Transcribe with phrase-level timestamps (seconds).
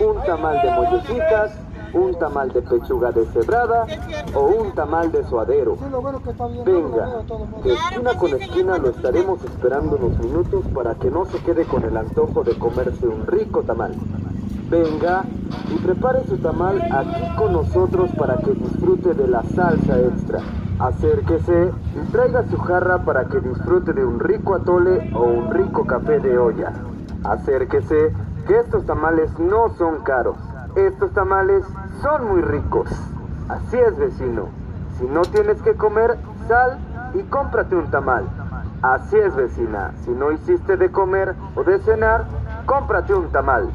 [0.00, 1.52] un tamal de mollecitas,
[1.92, 3.86] un tamal de pechuga deshebrada
[4.34, 5.76] o un tamal de suadero.
[6.64, 7.22] Venga,
[7.62, 11.84] que esquina con esquina lo estaremos esperando unos minutos para que no se quede con
[11.84, 13.94] el antojo de comerse un rico tamal.
[14.68, 15.24] Venga
[15.72, 20.40] y prepare su tamal aquí con nosotros para que disfrute de la salsa extra.
[20.78, 25.86] Acérquese y traiga su jarra para que disfrute de un rico atole o un rico
[25.86, 26.72] café de olla.
[27.24, 28.12] Acérquese,
[28.46, 30.36] que estos tamales no son caros.
[30.76, 31.64] Estos tamales
[32.02, 32.88] son muy ricos.
[33.48, 34.48] Así es, vecino.
[34.98, 36.78] Si no tienes que comer, sal
[37.14, 38.24] y cómprate un tamal.
[38.82, 39.94] Así es, vecina.
[40.04, 42.26] Si no hiciste de comer o de cenar,
[42.66, 43.70] cómprate un tamal.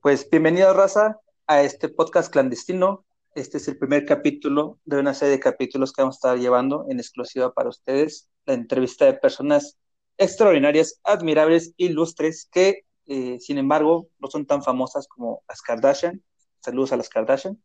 [0.00, 3.04] Pues bienvenido, raza, a este podcast clandestino.
[3.34, 6.86] Este es el primer capítulo de una serie de capítulos que vamos a estar llevando
[6.88, 8.29] en exclusiva para ustedes.
[8.46, 9.78] La entrevista de personas
[10.18, 16.22] extraordinarias, admirables, ilustres, que eh, sin embargo no son tan famosas como las Kardashian.
[16.60, 17.60] Saludos a las Kardashian.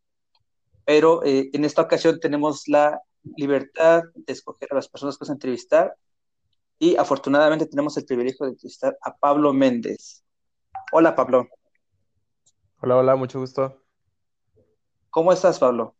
[0.86, 3.02] Pero eh, en esta ocasión tenemos la
[3.38, 5.96] libertad de escoger a las personas que vamos a entrevistar
[6.78, 10.24] y afortunadamente tenemos el privilegio de entrevistar a Pablo Méndez.
[10.92, 11.48] Hola Pablo.
[12.82, 13.82] Hola, hola, mucho gusto.
[15.10, 15.96] ¿Cómo estás, Pablo?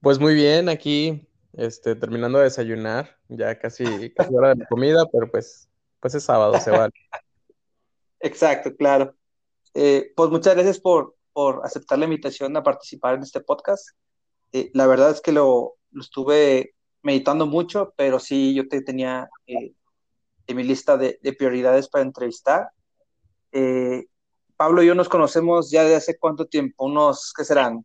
[0.00, 5.06] Pues muy bien, aquí, este, terminando de desayunar, ya casi, casi hora de la comida,
[5.10, 5.68] pero pues,
[6.00, 6.92] pues es sábado, se vale.
[8.20, 9.14] Exacto, claro.
[9.74, 13.90] Eh, pues muchas gracias por, por aceptar la invitación a participar en este podcast.
[14.52, 19.28] Eh, la verdad es que lo, lo, estuve meditando mucho, pero sí yo te tenía
[19.46, 19.74] eh,
[20.46, 22.70] en mi lista de, de prioridades para entrevistar.
[23.52, 24.06] Eh,
[24.56, 27.84] Pablo y yo nos conocemos ya de hace cuánto tiempo, unos, ¿qué serán?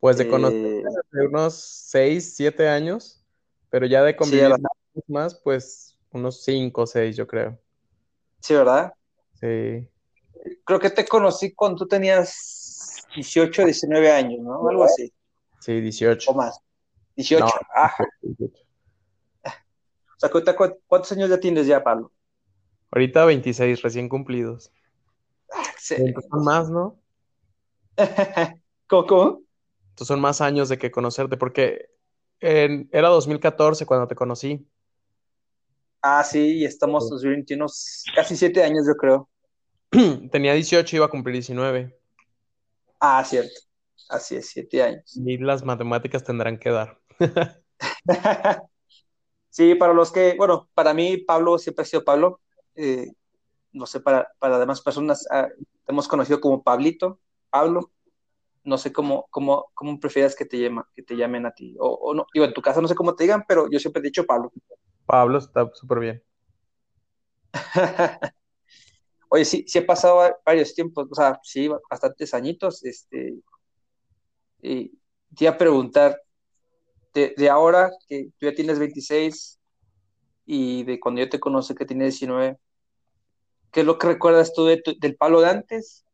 [0.00, 1.54] Pues de conocer Eh, de unos
[1.88, 3.24] 6, 7 años,
[3.70, 4.70] pero ya de sí, convivir ¿verdad?
[5.08, 7.58] más, pues unos 5 o 6, yo creo.
[8.40, 8.92] Sí, ¿verdad?
[9.40, 9.88] Sí,
[10.64, 14.68] Creo que te conocí cuando tú tenías 18, 19 años, ¿no?
[14.68, 15.12] Algo así,
[15.58, 15.80] sí,
[16.24, 16.34] o 18.
[16.34, 16.58] más.
[17.16, 18.04] 18, No, ajá.
[18.22, 18.62] 18.
[20.16, 22.12] O sea, que ahorita, ¿cu- ¿cuántos años ya tienes ya, Pablo?
[22.92, 24.72] Ahorita 26, recién cumplidos.
[26.30, 27.00] Son más, ¿no?
[28.88, 29.42] ¿Cómo, cómo?
[30.00, 31.90] Entonces son más años de que conocerte, porque
[32.40, 34.66] en- era 2014 cuando te conocí.
[36.02, 37.10] Ah, sí, y estamos Sí.
[37.10, 37.66] 2021,
[38.14, 39.28] casi 7 años, yo creo.
[40.32, 41.94] Tenía 18, iba a cumplir 19.
[42.98, 43.60] Ah, cierto.
[44.08, 45.22] Así es, 7 años.
[45.26, 46.98] Y las matemáticas tendrán que dar.
[49.50, 52.40] Sí, para los que, bueno, para mí Pablo siempre ha sido Pablo.
[52.76, 53.08] Eh,
[53.72, 55.48] no sé, para, para demás personas ah,
[55.86, 57.92] te hemos conocido como Pablito, Pablo.
[58.64, 61.76] No sé cómo, cómo, cómo prefieras que te, llama, que te llamen a ti.
[61.78, 64.00] O, o no, digo, en tu casa no sé cómo te digan, pero yo siempre
[64.00, 64.52] he dicho Pablo.
[65.06, 66.22] Pablo está súper bien.
[69.28, 72.84] Oye, sí, sí he pasado va- varios tiempos, o sea, sí, bastantes añitos.
[72.84, 73.34] Este,
[74.62, 74.88] y
[75.36, 76.20] te iba a preguntar,
[77.14, 79.60] de, de ahora que tú ya tienes 26
[80.46, 82.58] y de cuando yo te conocí que tienes 19,
[83.72, 86.04] ¿qué es lo que recuerdas tú de tu- del Pablo de antes?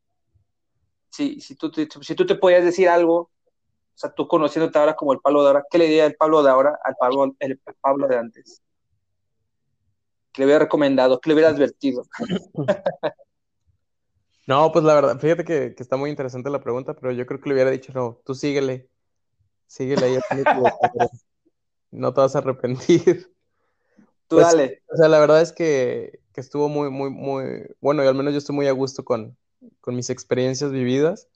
[1.16, 3.31] Si, si, tú, te- si tú te podías decir algo, o
[3.94, 6.50] sea, tú conociéndote ahora como el Pablo de ahora, ¿qué le diría el Pablo de
[6.50, 8.62] ahora al Pablo, el Pablo de antes?
[10.32, 11.21] ¿Qué le hubiera recomendado?
[11.21, 12.05] ¿Qué le hubiera advertido?
[14.47, 17.41] No, pues la verdad, fíjate que, que está muy interesante la pregunta, pero yo creo
[17.41, 18.88] que le hubiera dicho, no, tú síguele,
[19.66, 20.19] síguele ahí
[21.91, 23.32] no te vas a arrepentir.
[24.28, 24.82] Tú Pues, dale.
[24.93, 28.32] o sea, la verdad es que, que estuvo muy, muy, muy, bueno, y al menos
[28.32, 29.37] yo estoy muy a gusto con,
[29.81, 31.28] con mis experiencias vividas.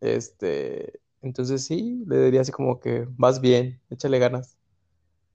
[0.00, 4.56] Este, entonces sí, le diría así como que vas bien, échale ganas.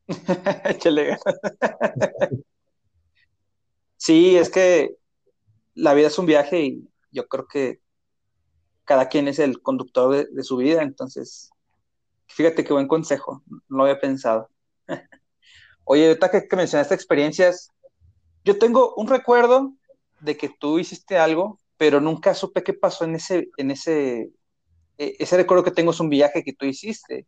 [0.65, 1.23] Échale ganas.
[3.97, 4.97] Sí, es que
[5.75, 7.79] la vida es un viaje y yo creo que
[8.83, 11.51] cada quien es el conductor de, su vida, entonces,
[12.27, 14.49] fíjate qué buen consejo, no lo había pensado.
[15.85, 17.71] Oye, ahorita que mencionaste experiencias,
[18.43, 19.73] yo tengo un recuerdo
[20.19, 24.31] de que tú hiciste algo, pero nunca supe qué pasó en ese, en ese,
[24.97, 27.27] eh, ese recuerdo que tengo es un viaje que tú hiciste.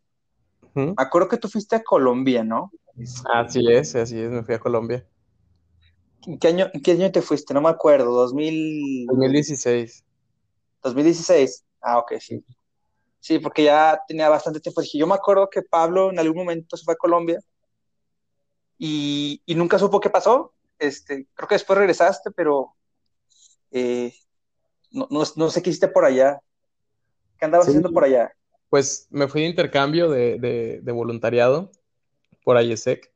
[0.62, 0.80] Ujú.
[0.80, 2.72] Me acuerdo que tú fuiste a Colombia, ¿no?
[3.34, 5.06] Así es, así es, me fui a Colombia.
[6.26, 7.52] ¿en qué año, en qué año te fuiste?
[7.52, 10.02] No me acuerdo, 2000, 2016.
[10.82, 11.62] 2016.
[11.82, 12.42] Ah, ok, sí.
[13.20, 14.80] Sí, porque ya tenía bastante tiempo.
[14.80, 17.38] Dije, yo me acuerdo que Pablo en algún momento se fue a Colombia
[18.78, 20.54] y, y nunca supo qué pasó.
[20.78, 22.72] Este, creo que después regresaste, pero
[23.70, 24.14] eh,
[24.96, 26.40] no, no, no sé qué hiciste por allá.
[27.38, 28.32] ¿Qué andabas Sí, haciendo por allá?
[28.70, 31.70] pues me fui de intercambio de, de, de voluntariado
[32.44, 33.12] por IESEC.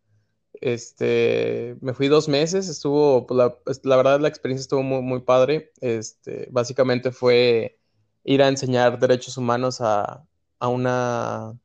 [0.60, 5.20] Este, me fui dos meses, estuvo, pues, la, la, verdad la experiencia estuvo muy, muy
[5.22, 5.72] padre.
[5.80, 7.80] Este, básicamente fue
[8.24, 10.26] ir a enseñar derechos humanos a,
[10.58, 11.58] a una,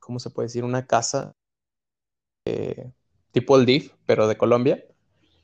[0.00, 0.64] ¿cómo se puede decir?
[0.64, 1.34] Una casa
[2.46, 2.92] eh,
[3.32, 4.84] tipo el DIF, pero de Colombia.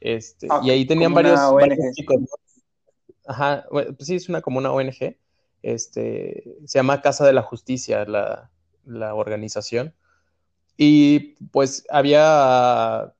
[0.00, 1.40] Este, y ahí tenían varios,
[1.94, 2.16] chicos.
[3.26, 5.16] Ajá, pues sí, es una como una ONG.
[5.62, 8.50] Este, se llama Casa de la Justicia, la,
[8.84, 9.94] la organización.
[10.76, 13.14] Y pues había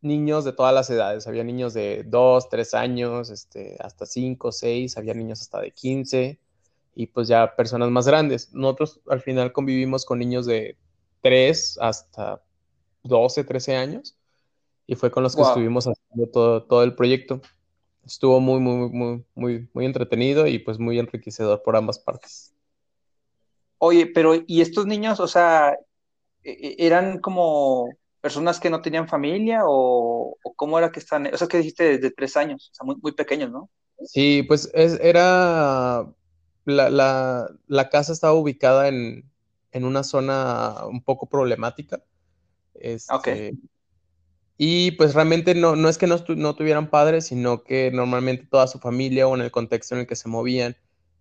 [0.00, 4.96] niños de todas las edades, había niños de 2, 3 años, este, hasta 5, 6,
[4.96, 6.40] había niños hasta de 15
[6.94, 8.52] y pues ya personas más grandes.
[8.54, 10.76] Nosotros al final convivimos con niños de
[11.22, 12.42] 3 hasta
[13.04, 14.16] 12, 13 años
[14.86, 17.40] y fue con los que estuvimos haciendo todo, todo el proyecto.
[18.06, 22.54] Estuvo muy, muy, muy, muy, muy entretenido y pues muy enriquecedor por ambas partes.
[23.78, 25.76] Oye, pero ¿y estos niños, o sea,
[26.44, 27.88] e, e, eran como
[28.20, 31.26] personas que no tenían familia o, cómo era que están?
[31.26, 33.68] O sea, que dijiste desde tres años, o sea, muy, muy pequeños, ¿no?
[34.04, 36.06] Sí, pues es, era,
[36.64, 39.28] la, la, casa estaba ubicada en,
[39.72, 42.02] en, una zona un poco problemática.
[42.74, 43.54] Este,
[44.58, 48.66] Y pues realmente no, no es que no, no, tuvieran padres, sino que normalmente toda
[48.66, 50.76] su familia o en el contexto en el que se movían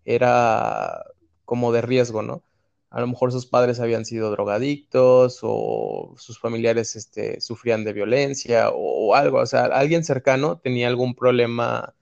[0.05, 1.03] era
[1.43, 2.43] como de riesgo, ¿no?
[2.89, 8.69] A lo mejor sus padres habían sido drogadictos o sus familiares este, sufrían de violencia
[8.73, 11.93] o, algo, o sea, alguien cercano tenía algún problema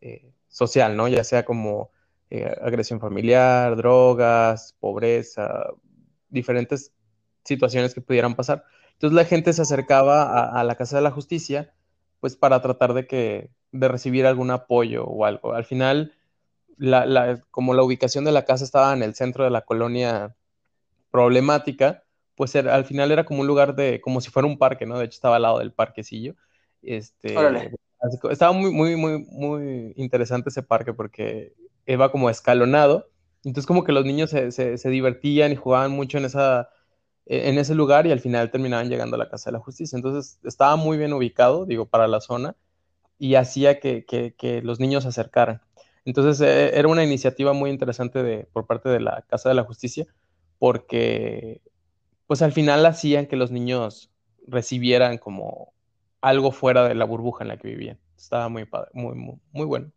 [0.00, 1.06] eh, social, ¿no?
[1.08, 1.90] Ya sea como
[2.30, 5.66] eh, agresión familiar, drogas, pobreza,
[6.30, 6.92] diferentes
[7.44, 8.64] situaciones que pudieran pasar.
[8.98, 11.72] Entonces la gente se acercaba a, la Casa de la Justicia,
[12.18, 15.54] pues para tratar de que, de recibir algún apoyo o algo.
[15.54, 16.14] Al final,
[17.52, 20.34] como la ubicación de la casa estaba en el centro de la colonia
[21.12, 22.02] problemática,
[22.34, 24.98] pues al final era como un lugar de, como si fuera un parque, ¿no?
[24.98, 26.34] De hecho estaba al lado del parquecillo.
[26.82, 27.36] Este,
[28.30, 31.54] estaba muy, muy, muy, muy interesante ese parque porque
[31.86, 33.08] iba como escalonado.
[33.44, 36.70] Entonces como que los niños se, se, divertían y jugaban mucho en, esa,
[37.28, 39.96] en ese lugar y al final terminaban llegando a la Casa de la Justicia.
[39.96, 42.56] Entonces estaba muy bien ubicado, digo, para la zona
[43.18, 45.60] y hacía que, que, los niños se acercaran.
[46.04, 49.64] Entonces eh, era una iniciativa muy interesante de, por parte de la Casa de la
[49.64, 50.06] Justicia,
[50.58, 51.60] porque
[52.26, 54.10] pues al final hacían que los niños
[54.46, 55.72] recibieran como
[56.22, 57.98] algo fuera de la burbuja en la que vivían.
[58.16, 59.92] Estaba muy padre, muy, muy, muy bueno.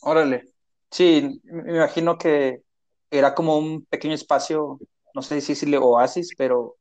[0.00, 0.46] Órale.
[0.90, 2.62] Sí, me imagino que
[3.10, 4.78] era como un pequeño espacio,
[5.18, 6.76] no sé si es oasis, pero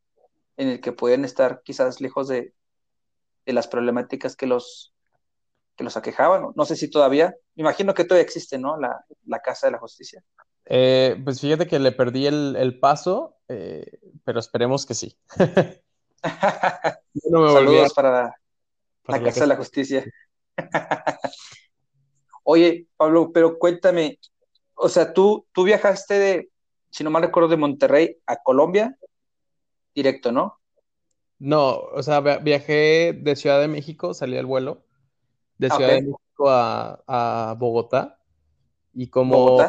[0.58, 2.54] en el que pueden estar quizás lejos de,
[3.48, 4.94] de las problemáticas que los
[5.76, 6.52] que los aquejaban.
[6.56, 8.78] No sé si todavía, me imagino que todavía existe, ¿no?
[8.78, 10.24] La, Casa de la Justicia.
[10.66, 15.18] Eh, pues fíjate que le perdí el, paso, eh, pero esperemos que sí.
[17.24, 18.36] Saludos para,
[19.08, 20.06] la, Casa de la Justicia.
[22.44, 24.20] Oye, Pablo, pero cuéntame,
[24.76, 26.50] o sea, tú, tú viajaste de,
[26.90, 28.98] si no mal recuerdo, de Monterrey a Colombia,
[29.94, 30.60] directo, ¿no?
[31.40, 34.84] No, o sea, viajé de Ciudad de México, salí al vuelo,
[35.58, 38.20] de Ciudad de México a, Bogotá.
[38.94, 39.60] Y como,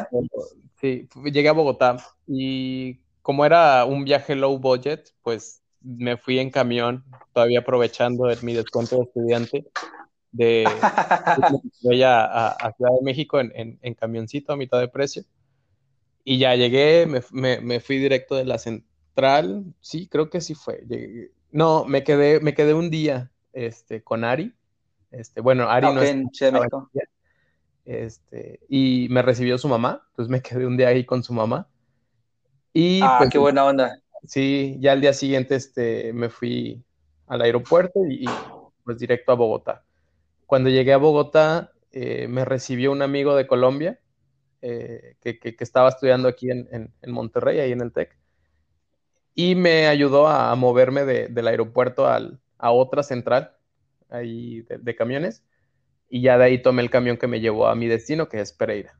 [0.81, 6.49] sí, llegué a Bogotá y como era un viaje low budget, pues me fui en
[6.49, 9.65] camión, todavía aprovechando mi descuento de estudiante
[10.31, 10.65] de,
[12.05, 15.23] a, a, Ciudad de México en, en, camioncito a mitad de precio.
[16.29, 20.83] Y ya llegué, me, me, fui directo de la central, sí, creo que sí fue.
[21.51, 24.53] no, me quedé, me quedé un día este, con Ari
[25.09, 26.29] este, bueno, Ari no en
[27.83, 31.67] Este, y me recibió su mamá, entonces me quedé un día ahí con su mamá.
[32.73, 33.99] Y ah, pues, qué buena onda.
[34.23, 36.83] Sí, ya al día siguiente este, me fui
[37.25, 38.29] al aeropuerto y,
[38.83, 39.83] pues directo a Bogotá.
[40.45, 43.99] Cuando llegué a Bogotá, eh, me recibió un amigo de Colombia
[44.61, 46.67] eh, que, que, estaba estudiando aquí en,
[47.01, 48.17] en, Monterrey, ahí en el TEC,
[49.35, 53.55] y me ayudó a, moverme de, del aeropuerto al, a otra central
[54.09, 55.43] ahí de, camiones
[56.09, 58.51] y ya de ahí tomé el camión que me llevó a mi destino, que es
[58.51, 58.99] Pereira.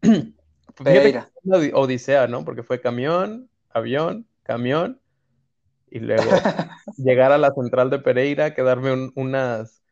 [0.82, 1.30] Pereira.
[1.42, 2.44] Una odisea, ¿no?
[2.44, 5.00] Porque fue camión, avión, camión,
[5.90, 6.22] y luego
[6.96, 9.82] llegar a la central de Pereira, quedarme unas,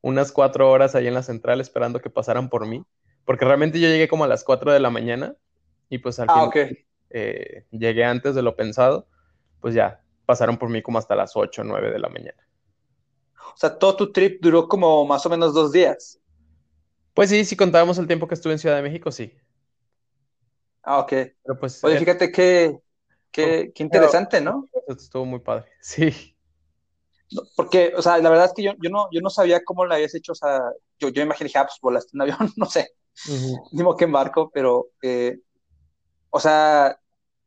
[0.00, 2.84] unas cuatro horas ahí en la central esperando que pasaran por mí,
[3.26, 5.36] porque realmente yo llegué como a las cuatro de la mañana
[5.90, 6.78] y pues al ah, fin
[7.10, 9.06] eh, llegué antes de lo pensado,
[9.60, 12.46] pues ya pasaron por mí como hasta las ocho o nueve de la mañana.
[13.54, 16.18] O sea, todo tu trip duró como más o menos dos días.
[17.14, 19.32] Pues sí, si contábamos el tiempo que estuve en Ciudad de México, sí.
[20.82, 21.08] Ah, ok.
[21.08, 22.78] Pero pues, Oye, eh, fíjate qué,
[23.30, 24.66] qué, interesante, ¿no?
[24.86, 26.36] Estuvo muy padre, sí.
[27.56, 29.94] porque, o sea, la verdad es que yo, yo, no, yo no sabía cómo lo
[29.94, 30.60] habías hecho, o sea,
[30.98, 32.90] yo, yo imaginé, ah, pues volaste en avión, no sé,
[33.72, 35.38] ni modo que en barco, pero, eh,
[36.30, 36.98] o sea,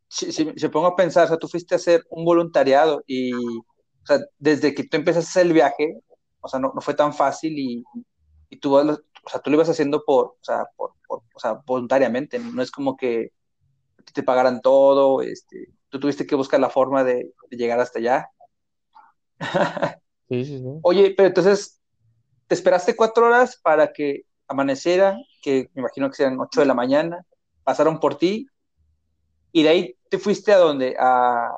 [0.07, 3.33] si, si, si, pongo a pensar, o sea, tú fuiste a hacer un voluntariado y,
[3.33, 5.99] o sea, desde que tú empezaste el viaje,
[6.41, 7.83] o sea, no, no fue tan fácil y,
[8.49, 11.61] y tú, o sea, tú lo ibas haciendo por, o sea, por, por o sea,
[11.65, 13.31] voluntariamente, no es como que
[14.13, 18.29] te pagaran todo, este, tú tuviste que buscar la forma de, de llegar hasta allá.
[20.29, 20.79] sí, sí, sí.
[20.81, 21.79] Oye, pero entonces,
[22.47, 26.73] ¿te esperaste cuatro horas para que amaneciera, que me imagino que sean ocho de la
[26.73, 27.25] mañana,
[27.63, 28.47] pasaron por ti,
[29.51, 30.95] y de ahí te fuiste a dónde?
[30.99, 31.55] ¿A,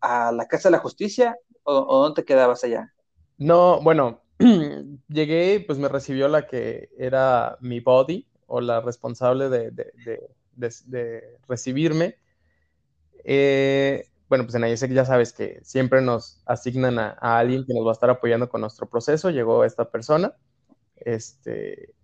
[0.00, 2.92] a la Casa de la Justicia o, o dónde te quedabas allá?
[3.38, 4.20] No, bueno,
[5.08, 9.92] llegué, pues me recibió la que era mi body o la responsable de, de,
[10.52, 12.18] de, de recibirme.
[13.24, 17.72] Eh, bueno, pues en IESEC ya sabes que siempre nos asignan a, a, alguien que
[17.74, 19.30] nos va a estar apoyando con nuestro proceso.
[19.30, 20.34] Llegó esta persona
[20.96, 21.94] este,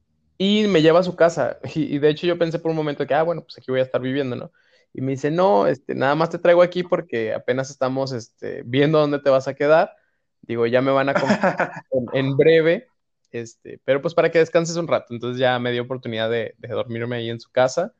[0.41, 1.59] y me lleva a su casa.
[1.75, 3.81] Y, y, de hecho yo pensé por un momento que, ah, bueno, pues aquí voy
[3.81, 4.53] a estar viviendo, ¿no?
[4.95, 8.99] Y me dice, no, este, nada más te traigo aquí porque apenas estamos este, viendo
[8.99, 9.95] dónde te vas a quedar.
[10.41, 11.39] Digo, ya me van a comer
[11.93, 12.89] en, en, breve,
[13.31, 15.13] este, pero pues para que descanses un rato.
[15.13, 17.93] Entonces ya me dio oportunidad de, de dormirme ahí en su casa.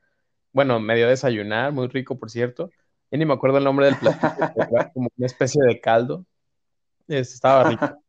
[0.53, 2.71] Bueno, me dio a desayunar, muy rico, por cierto.
[3.11, 4.19] Ya ni me acuerdo el nombre del platillo,
[4.73, 6.25] era como una especie de caldo.
[7.07, 8.03] Este, estaba rico.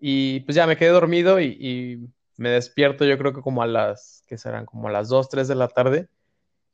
[0.00, 3.66] Y pues ya me quedé dormido y, y, me despierto yo creo que como a
[3.66, 4.66] las, ¿qué serán?
[4.66, 6.08] Como a las 2, 3 de la tarde.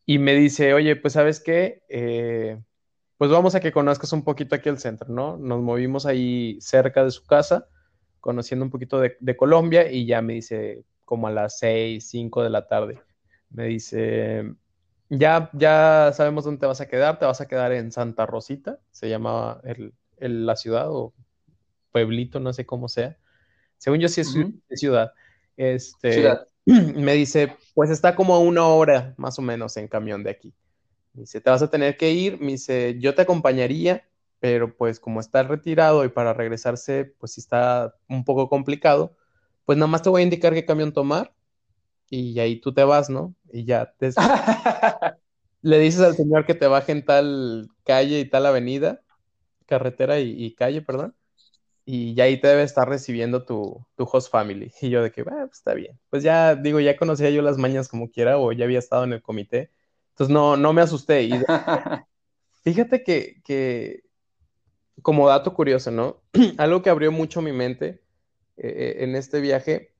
[0.04, 2.60] Y me dice, oye, pues sabes qué, eh,
[3.18, 5.36] pues vamos a que conozcas un poquito aquí el centro, ¿no?
[5.36, 7.68] Nos movimos ahí cerca de su casa,
[8.20, 12.42] conociendo un poquito de, de Colombia y ya me dice como a las 6, 5
[12.42, 13.00] de la tarde.
[13.50, 14.52] Me dice,
[15.08, 18.80] ya, ya sabemos dónde te vas a quedar, te vas a quedar en Santa Rosita,
[18.90, 21.12] se llamaba el, el, la ciudad o
[21.92, 23.18] pueblito, no sé cómo sea.
[23.78, 24.76] Según yo sí es uh -huh.
[24.76, 25.12] ciudad.
[25.56, 26.46] Este, ciudad.
[26.64, 30.54] Me dice, pues está como a una hora más o menos en camión de aquí.
[31.14, 32.40] Me dice, te vas a tener que ir.
[32.40, 34.08] Me dice, yo te acompañaría,
[34.40, 39.16] pero pues como está retirado y para regresarse, pues sí está un poco complicado,
[39.64, 41.34] pues nada más te voy a indicar qué camión tomar
[42.10, 43.34] y ahí tú te vas, ¿no?
[43.52, 44.10] Y ya te...
[45.62, 49.02] le dices al señor que te baje en tal calle y tal avenida,
[49.66, 51.14] carretera y, y calle, perdón,
[51.94, 54.72] y ya ahí te debe estar recibiendo tu, tu host family.
[54.80, 56.00] Y yo de que, bueno, pues está bien.
[56.08, 59.12] Pues ya, digo, ya conocía yo las mañas como quiera o ya había estado en
[59.12, 59.70] el comité,
[60.12, 61.24] entonces no, no me asusté.
[61.24, 61.32] Y
[62.64, 64.04] fíjate que, que,
[65.02, 66.22] como dato curioso, ¿no?
[66.56, 68.02] Algo que abrió mucho mi mente
[68.56, 69.92] eh, en este viaje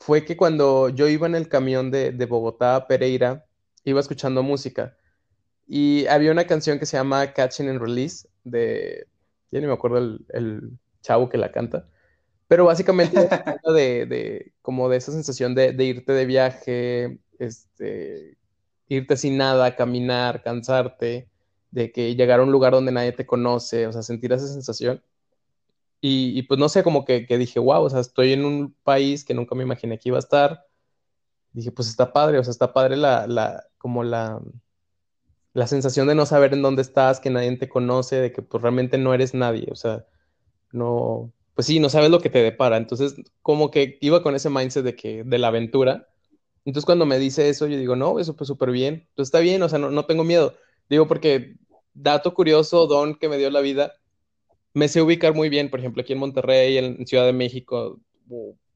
[0.00, 3.46] fue que cuando yo iba en el camión de, de, Bogotá a Pereira,
[3.84, 4.98] iba escuchando música
[5.66, 9.06] y había una canción que se llama Catching and Release de,
[9.50, 11.88] ya ni me acuerdo el, el chavo que la canta,
[12.48, 13.16] pero básicamente
[13.74, 18.36] de, de, como de esa sensación de, de, irte de viaje, este,
[18.88, 21.28] irte sin nada, caminar, cansarte,
[21.70, 25.02] de que llegar a un lugar donde nadie te conoce, o sea, sentir esa sensación.
[26.00, 28.74] Y, y, pues no sé, como que, que, dije, wow, o sea, estoy en un
[28.82, 30.66] país que nunca me imaginé que iba a estar.
[31.52, 34.42] Dije, pues está padre, o sea, está padre la, la, como la,
[35.54, 38.62] la sensación de no saber en dónde estás, que nadie te conoce, de que pues
[38.62, 40.06] realmente no eres nadie, o sea,
[40.72, 42.76] no, pues sí, no sabes lo que te depara.
[42.76, 46.08] Entonces, como que iba con ese mindset de que, de la aventura.
[46.64, 49.62] Entonces, cuando me dice eso, yo digo, no, eso pues súper bien, pues está bien,
[49.62, 50.54] o sea, no, no tengo miedo.
[50.88, 51.56] Digo, porque
[51.94, 53.94] dato curioso, don que me dio la vida,
[54.74, 58.00] me sé ubicar muy bien, por ejemplo, aquí en Monterrey, en Ciudad de México,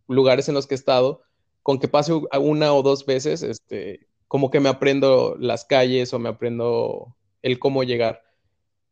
[0.09, 1.23] lugares en los que he estado,
[1.63, 6.19] con que pase una o dos veces, este, como que me aprendo las calles o
[6.19, 8.23] me aprendo el cómo llegar.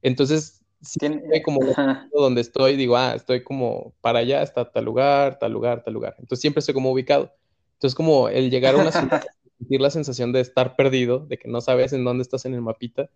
[0.03, 1.61] Entonces, siempre como
[2.13, 6.15] donde estoy, digo, ah, estoy como para allá, está tal lugar, tal lugar, tal lugar.
[6.19, 7.33] Entonces siempre estoy como ubicado.
[7.75, 9.25] Entonces como el llegar a una ciudad,
[9.59, 12.63] sentir la sensación de estar perdido, de que no sabes en dónde estás en el
[12.63, 13.09] mapita,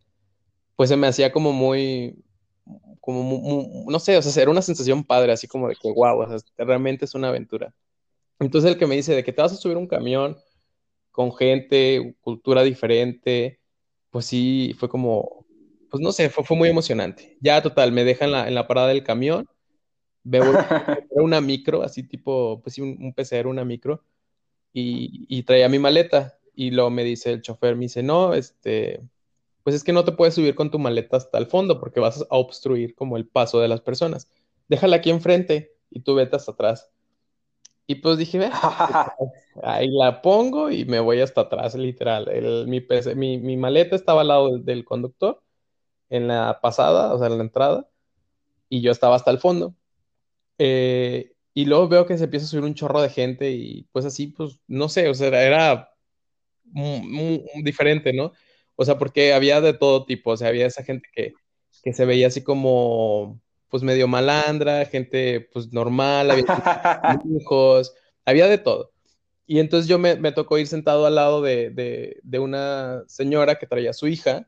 [0.76, 2.22] pues se me hacía como muy,
[3.00, 6.20] como, muy, no sé, o sea, era una sensación padre, así como de que, wow,
[6.20, 7.74] o sea, realmente es una aventura.
[8.38, 10.36] Entonces el que me dice de que te vas a subir un camión
[11.10, 13.60] con gente, cultura diferente,
[14.10, 15.46] pues sí, fue como,
[15.90, 17.36] pues no sé, fue, fue, muy emocionante.
[17.40, 19.48] Ya total, me dejan en la, en la parada del camión,
[20.24, 20.44] veo
[21.10, 24.04] una micro, así tipo, pues sí, un, un PCR, una micro,
[24.72, 26.38] y, y traía mi maleta.
[26.54, 29.00] Y luego me dice el chofer, me dice, no, este,
[29.62, 32.22] pues es que no te puedes subir con tu maleta hasta el fondo porque vas
[32.22, 34.28] a obstruir como el paso de las personas.
[34.68, 36.90] Déjala aquí enfrente y tú vete hasta atrás.
[37.86, 38.50] Y pues dije,
[39.62, 42.28] ahí la pongo y me voy hasta atrás, literal.
[42.28, 45.42] El, mi, mi, mi, maleta estaba al lado del, del, conductor
[46.10, 47.88] en la pasada, o sea, en la entrada,
[48.68, 49.74] y yo estaba hasta el fondo.
[50.58, 54.04] Eh, y luego veo que se empieza a subir un chorro de gente y pues
[54.04, 55.90] así, pues no sé, o sea, era
[56.64, 58.32] muy, diferente, ¿no?
[58.76, 61.32] O sea, porque había de todo tipo, o sea, había esa gente que,
[61.82, 66.44] que se veía así como, pues medio malandra, gente pues normal, había
[67.40, 68.92] hijos, había de todo.
[69.46, 73.58] Y entonces yo me, me tocó ir sentado al lado de, de, de, una señora
[73.58, 74.46] que traía a su hija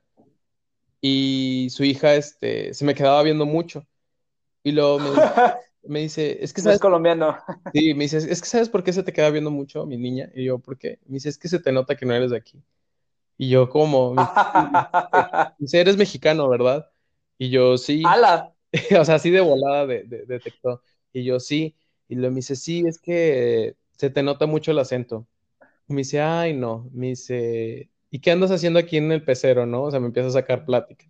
[1.00, 3.86] y su hija este, se me quedaba viendo mucho.
[4.62, 5.10] Y luego me,
[5.84, 6.76] me dice, es que sabes...
[6.76, 7.36] es colombiano.
[7.72, 10.30] Sí, me dice, es que sabes por qué se te queda viendo mucho mi niña.
[10.34, 10.98] Y yo, ¿por qué?
[11.06, 12.62] Me dice, es que se te nota que no eres de aquí.
[13.38, 14.14] Y yo, ¿cómo?
[14.14, 14.24] Me
[15.58, 16.90] dice, eres mexicano, ¿verdad?
[17.38, 18.02] Y yo, sí.
[18.06, 18.54] ¡Hala!
[19.00, 20.82] o sea, así de volada de, de, detectó.
[21.12, 21.74] Y yo, sí.
[22.08, 25.26] Y luego me dice, sí, es que se te nota mucho el acento.
[25.88, 29.84] me dice, ay, no, me dice, ¿y qué andas haciendo aquí en el pecero, no?
[29.84, 31.06] O sea, me empieza a sacar plática.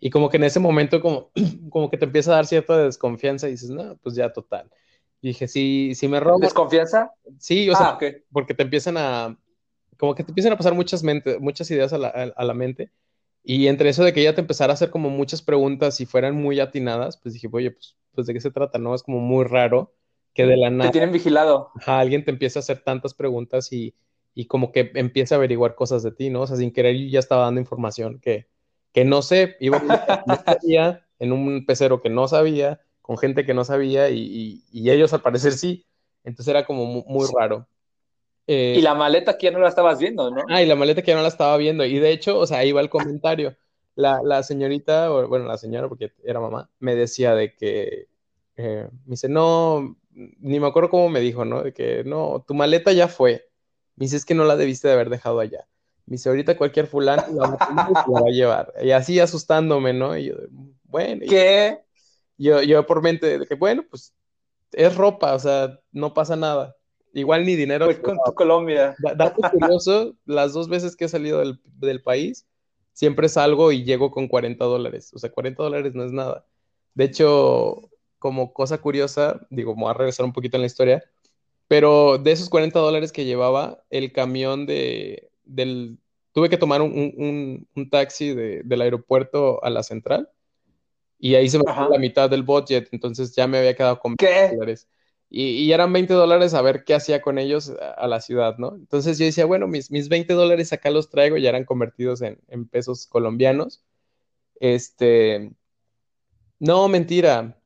[0.00, 1.30] Y como que en ese momento como,
[1.70, 4.70] como que te empieza a dar cierta desconfianza y dices, no, pues ya total.
[5.22, 6.40] Y dije, si, si me robo...
[6.40, 7.12] ¿Desconfianza?
[7.38, 7.98] Sí, o sea, ah,
[8.30, 9.38] porque te empiezan a,
[9.96, 12.90] como que te empiezan a pasar muchas, mente, muchas ideas a la, a la mente.
[13.42, 16.34] Y entre eso de que ella te empezara a hacer como muchas preguntas y fueran
[16.34, 18.94] muy atinadas, pues dije, oye, pues, pues de qué se trata, ¿no?
[18.94, 19.94] Es como muy raro
[20.32, 20.90] que de la nada...
[20.90, 21.70] Te tienen vigilado.
[21.86, 23.94] alguien te empieza a hacer tantas preguntas y,
[24.34, 26.42] y, como que empieza a averiguar cosas de ti, ¿no?
[26.42, 28.48] O sea, sin querer yo ya estaba dando información que,
[28.92, 29.80] que no sé, iba
[31.18, 35.22] en un pecero que no sabía, con gente que no sabía y, y, ellos al
[35.22, 35.86] parecer sí.
[36.24, 37.68] Entonces era como muy, raro.
[38.46, 40.42] Eh, y la maleta que ya no la estabas viendo, ¿no?
[40.48, 41.84] Ah, y la maleta que ya no la estaba viendo.
[41.84, 43.56] Y de hecho, o sea, ahí va el comentario.
[43.94, 48.08] La, la señorita, bueno, la señora, porque era mamá, me decía de que,
[48.56, 51.62] eh, me dice, no, ni me acuerdo cómo me dijo, ¿no?
[51.62, 53.48] De que no, tu maleta ya fue.
[53.96, 55.66] Me dice, es que no la debiste de haber dejado allá.
[56.06, 58.72] Me dice, ahorita cualquier fulano la, va a llevar.
[58.82, 60.16] Y así asustándome, ¿no?
[60.16, 60.34] Y yo,
[60.84, 61.24] bueno.
[61.28, 61.80] ¿Qué?
[62.36, 64.12] Yo, yo por mente que, bueno, pues
[64.72, 66.76] es ropa, o sea, no pasa nada.
[67.12, 67.86] Igual ni dinero.
[67.86, 68.96] Pues con tu Colombia.
[68.98, 72.46] Dato curioso, las dos veces que he salido del, del, país,
[72.92, 75.12] siempre salgo y llego con 40 dólares.
[75.14, 76.44] O sea, 40 dólares no es nada.
[76.94, 81.04] De hecho, como cosa curiosa, digo, voy a regresar un poquito en la historia,
[81.68, 85.98] pero de esos 40 dólares que llevaba, el camión de, del,
[86.32, 90.30] tuve que tomar un, taxi del aeropuerto a la central
[91.18, 94.16] y ahí se me fue la mitad del budget, entonces ya me había quedado con
[94.16, 94.50] ¿Qué?
[94.52, 94.88] dólares.
[95.30, 98.76] Y, eran 20 dólares a ver qué hacía con ellos a, la ciudad, ¿no?
[98.76, 102.38] Entonces yo decía, bueno, mis, mis 20 dólares acá los traigo, ya eran convertidos en,
[102.48, 103.82] en pesos colombianos.
[104.60, 105.50] Este,
[106.60, 107.60] no, mentira,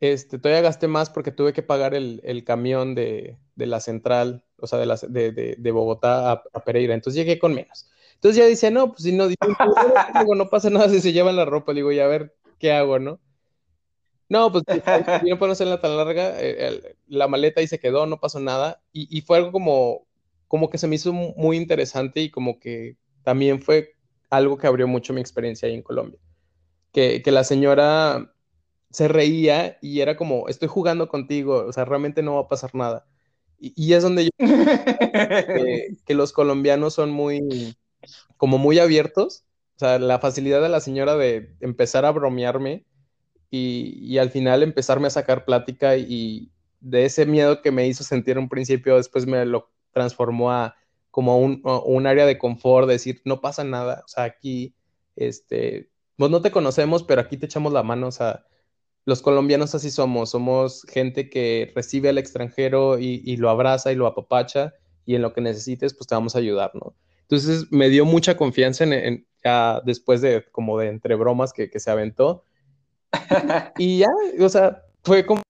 [0.00, 4.78] este, todavía gasté más porque tuve que pagar el, camión de, la central, o sea,
[4.78, 6.94] de, de, Bogotá a, Pereira.
[6.94, 7.88] Entonces llegué con menos.
[8.14, 11.44] Entonces ya dice, no, pues si no, digo, no pasa nada si se llevan la
[11.44, 11.72] ropa.
[11.72, 13.20] Digo, y a ver, ¿qué hago, no?
[14.28, 18.20] No, pues si no podemos hacerla tan larga, eh, la maleta ahí se quedó, no
[18.20, 18.82] pasó nada.
[18.92, 20.06] Y, fue algo como,
[20.48, 23.94] como que se me hizo muy interesante y como que también fue
[24.30, 26.18] algo que abrió mucho mi experiencia ahí en Colombia.
[26.92, 28.34] Que, que la señora
[28.94, 32.74] se reía y era como, estoy jugando contigo, o sea, realmente no va a pasar
[32.76, 33.04] nada.
[33.58, 37.76] Y, es donde yo que, que los colombianos son muy,
[38.36, 39.44] como muy abiertos,
[39.76, 42.84] o sea, la facilidad de la señora de empezar a bromearme
[43.50, 48.04] y, y al final empezarme a sacar plática y de ese miedo que me hizo
[48.04, 50.76] sentir un principio, después me lo transformó a
[51.10, 54.74] como un, un área de confort, decir, no pasa nada, o sea, aquí,
[55.14, 58.44] este, pues no te conocemos, pero aquí te echamos la mano, o sea,
[59.04, 64.06] los colombianos así somos, somos gente que recibe al extranjero y, lo abraza y lo
[64.06, 66.94] apapacha y en lo que necesites, pues te vamos a ayudar, ¿no?
[67.22, 71.90] Entonces me dio mucha confianza en, ya después de como de entre bromas que, se
[71.90, 72.44] aventó.
[73.78, 74.08] y ya,
[74.40, 75.42] o sea, fue como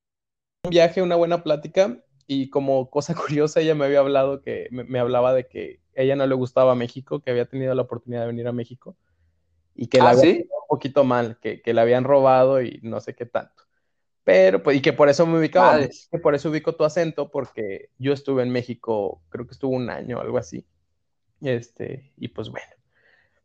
[0.65, 4.99] un viaje, una buena plática y como cosa curiosa ella me había hablado que me,
[4.99, 8.49] hablaba de que ella no le gustaba México, que había tenido la oportunidad de venir
[8.49, 8.97] a México
[9.75, 13.15] y que la ¿Ah, un poquito mal, que, que le habían robado y no sé
[13.15, 13.65] qué tanto.
[14.25, 17.91] Pero, pues, y que por eso me ubicaba, que por eso ubico tu acento, porque
[17.99, 20.67] yo estuve en México, creo que estuvo un año, algo así.
[21.43, 22.67] Este, y pues bueno.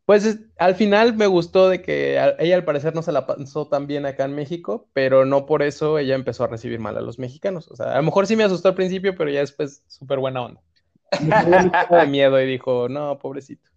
[0.05, 3.85] Pues al final me gustó de que ella al parecer no se la pasó tan
[3.85, 7.19] bien acá en México, pero no por eso ella empezó a recibir mal a los
[7.19, 7.67] mexicanos.
[7.67, 10.41] O sea, a lo mejor sí me asustó al principio, pero ya después súper buena
[10.41, 10.61] onda.
[11.91, 13.68] Me de miedo y dijo, no, pobrecito.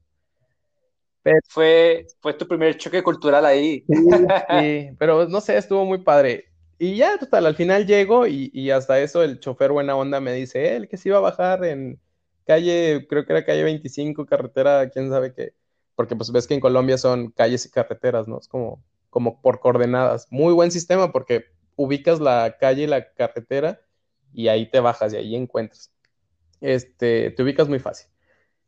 [1.48, 3.85] Fue, fue tu primer choque cultural ahí.
[4.50, 6.46] Sí, pero no sé, estuvo muy padre.
[6.78, 10.32] Y ya, total, al final llego y, y hasta eso el chofer buena onda me
[10.32, 12.00] dice, él que se iba a bajar en
[12.44, 15.54] calle, creo que era calle 25, carretera, quién sabe qué,
[15.94, 18.38] porque pues ves que en Colombia son calles y carreteras, ¿no?
[18.40, 20.26] Es como, como por coordenadas.
[20.30, 21.44] Muy buen sistema porque
[21.76, 23.80] ubicas la calle, la carretera
[24.32, 25.92] y ahí te bajas y ahí encuentras.
[26.61, 28.12] Este, te ubicas muy fácil.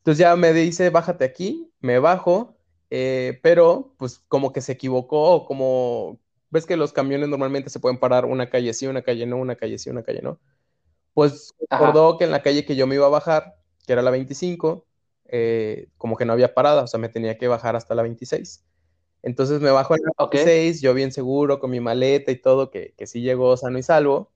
[0.04, 2.58] Entonces ya me dice, bájate aquí, me bajo,
[2.90, 7.98] eh, pero pues como que se equivocó, como ves que los camiones normalmente se pueden
[7.98, 10.38] parar una calle sí, una calle no, una calle sí, una calle no.
[11.14, 14.10] Pues recordó que en la calle que yo me iba a bajar, que era la
[14.10, 14.86] 25,
[15.26, 18.64] eh, como que no había parada, o sea, me tenía que bajar hasta la 26.
[19.22, 22.94] Entonces me bajo en la 26, yo bien seguro, con mi maleta y todo, que,
[22.96, 24.32] que sí llegó sano y salvo,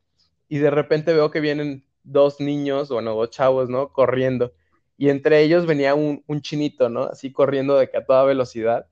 [0.48, 3.92] y de repente veo que vienen dos niños, bueno, dos chavos, ¿no?
[3.92, 4.52] Corriendo.
[4.98, 7.04] Y entre ellos venía un, un chinito, ¿no?
[7.04, 8.86] Así corriendo de que a toda velocidad.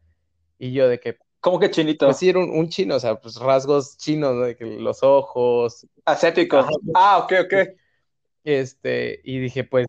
[0.57, 1.19] Y yo de que...
[1.41, 2.07] ¿Cómo que chinito?
[2.07, 4.43] Pues sí, era un, chino, o sea, pues rasgos chinos, ¿no?
[4.43, 5.87] De que los ojos.
[6.05, 6.65] Asiático.
[6.95, 7.55] Ah, ok, ok.
[8.45, 9.87] Este, y dije, pues,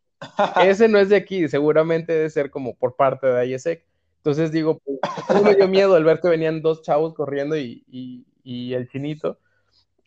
[0.64, 3.86] ese no es de aquí, seguramente debe ser como por parte de ISEC.
[4.18, 8.26] Entonces digo, pues, me dio miedo al ver que venían dos chavos corriendo y, y,
[8.44, 9.40] y el chinito,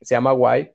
[0.03, 0.75] se llama White,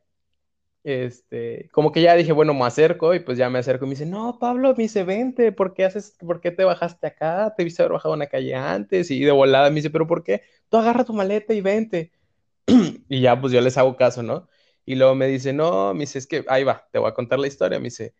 [0.85, 3.95] este, como que ya dije, bueno, me acerco y pues ya me acerco y me
[3.95, 7.55] dice, no, Pablo, me dice, vente, ¿por qué haces, por qué te bajaste acá?
[7.57, 10.43] Te viste haber bajado una calle antes y de volada me dice, pero ¿por qué?
[10.69, 12.11] Tú agarra tu maleta y vente.
[13.09, 14.47] y ya, pues yo les hago caso, ¿no?
[14.85, 17.39] Y luego me dice, no, me dice, es que ahí va, te voy a contar
[17.39, 17.79] la historia.
[17.79, 18.13] Me dice,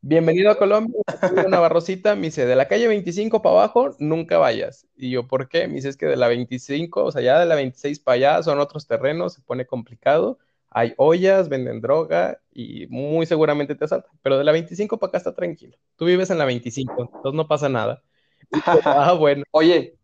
[0.00, 1.02] bienvenido a Colombia,
[1.46, 2.14] una barrosita.
[2.16, 4.86] Me dice, de la calle 25 para abajo, nunca vayas.
[4.96, 5.68] Y yo, ¿por qué?
[5.68, 8.42] Me dice, es que de la 25, o sea, ya de la 26 para allá
[8.42, 10.38] son otros terrenos, se pone complicado
[10.70, 14.12] hay ollas, venden droga y muy seguramente te asaltan.
[14.22, 15.76] Pero de la 25 para acá está tranquilo.
[15.96, 18.02] Tú vives en la 25, entonces no pasa nada.
[18.84, 19.44] ah, bueno.
[19.50, 19.96] Oye,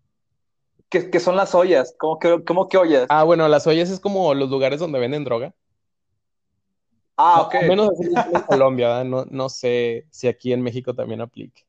[0.89, 1.95] ¿qué, son las ollas?
[1.99, 3.07] ¿Cómo que, ¿Cómo que ollas?
[3.09, 5.55] Ah, bueno, las ollas es como los lugares donde venden droga.
[7.17, 7.55] Ah, ok.
[7.57, 11.65] Al menos así en Colombia, no, no sé si aquí en México también aplique.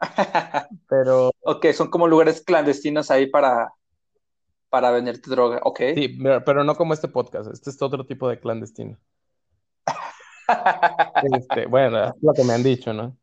[0.88, 1.32] Pero.
[1.40, 3.72] Ok, son como lugares clandestinos ahí para,
[4.68, 5.80] para venderte droga, ok.
[5.94, 8.98] Sí, pero no como este podcast, este es otro tipo de clandestino.
[11.32, 13.16] Este, bueno, es lo que me han dicho, ¿no?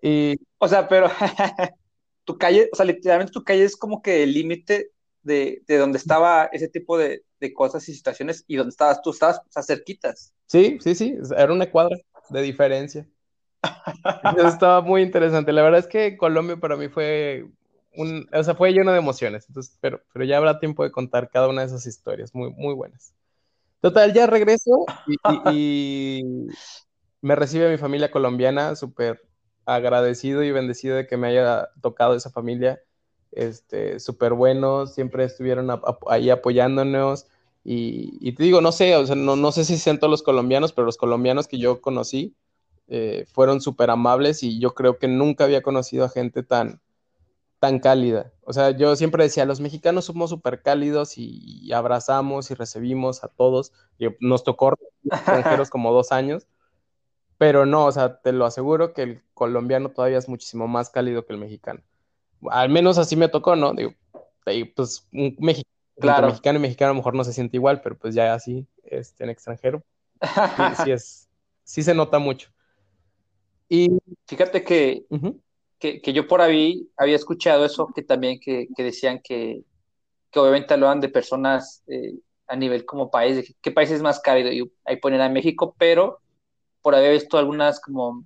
[0.00, 0.36] Y...
[0.58, 1.08] O sea, pero
[2.24, 4.90] tu calle, o sea, literalmente tu calle es como que el límite
[5.22, 9.10] de, de, donde estaba ese tipo de, de, cosas y situaciones y donde estabas tú,
[9.10, 10.32] estabas o sea, cerquitas.
[10.46, 11.96] Sí, sí, sí, era una cuadra
[12.30, 13.06] de diferencia.
[14.36, 15.52] Eso estaba muy interesante.
[15.52, 17.46] La verdad es que Colombia para mí fue
[17.96, 19.46] o sea, fue lleno de emociones,
[19.80, 23.12] pero, pero ya habrá tiempo de contar cada una de esas historias, muy, muy buenas.
[23.80, 24.84] Total, ya regreso
[25.52, 26.22] y,
[27.20, 29.22] me recibe mi familia colombiana, súper
[29.64, 32.80] agradecido y bendecido de que me haya tocado esa familia,
[33.32, 35.68] este, súper buenos, siempre estuvieron
[36.08, 37.26] ahí apoyándonos
[37.64, 40.84] y, te digo, no sé, o sea, no, no sé si sean los colombianos, pero
[40.84, 42.36] los colombianos que yo conocí
[42.86, 46.80] eh, fueron súper amables y yo creo que nunca había conocido a gente tan,
[47.58, 48.32] tan cálida.
[48.42, 53.28] O sea, yo siempre decía, los mexicanos somos súper cálidos y, abrazamos y recibimos a
[53.28, 53.72] todos.
[53.98, 56.46] Y nos tocó extranjeros como dos años,
[57.38, 61.26] pero no, o sea, te lo aseguro que el colombiano todavía es muchísimo más cálido
[61.26, 61.82] que el mexicano.
[62.50, 63.72] Al menos así me tocó, ¿no?
[63.72, 63.94] Digo,
[64.74, 66.26] pues un mexicano, claro.
[66.28, 69.24] mexicano y mexicano a lo mejor no se siente igual, pero pues ya así, este,
[69.24, 69.82] en extranjero,
[70.84, 71.28] sí, es,
[71.64, 72.50] sí se nota mucho.
[73.68, 75.06] Y fíjate que
[75.78, 79.62] que, yo por ahí había escuchado eso, que también que, decían que,
[80.30, 82.14] que obviamente hablaban de personas eh,
[82.46, 85.74] a nivel como país, de qué país es más cálido, y ahí ponen a México,
[85.78, 86.20] pero
[86.82, 88.24] por había visto algunas como,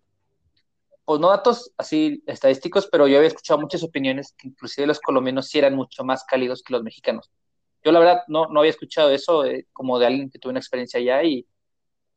[1.04, 5.48] pues no datos así estadísticos, pero yo había escuchado muchas opiniones que inclusive los colombianos
[5.48, 7.30] sí eran mucho más cálidos que los mexicanos.
[7.82, 10.60] Yo la verdad no, no había escuchado eso eh, como de alguien que tuvo una
[10.60, 11.46] experiencia allá y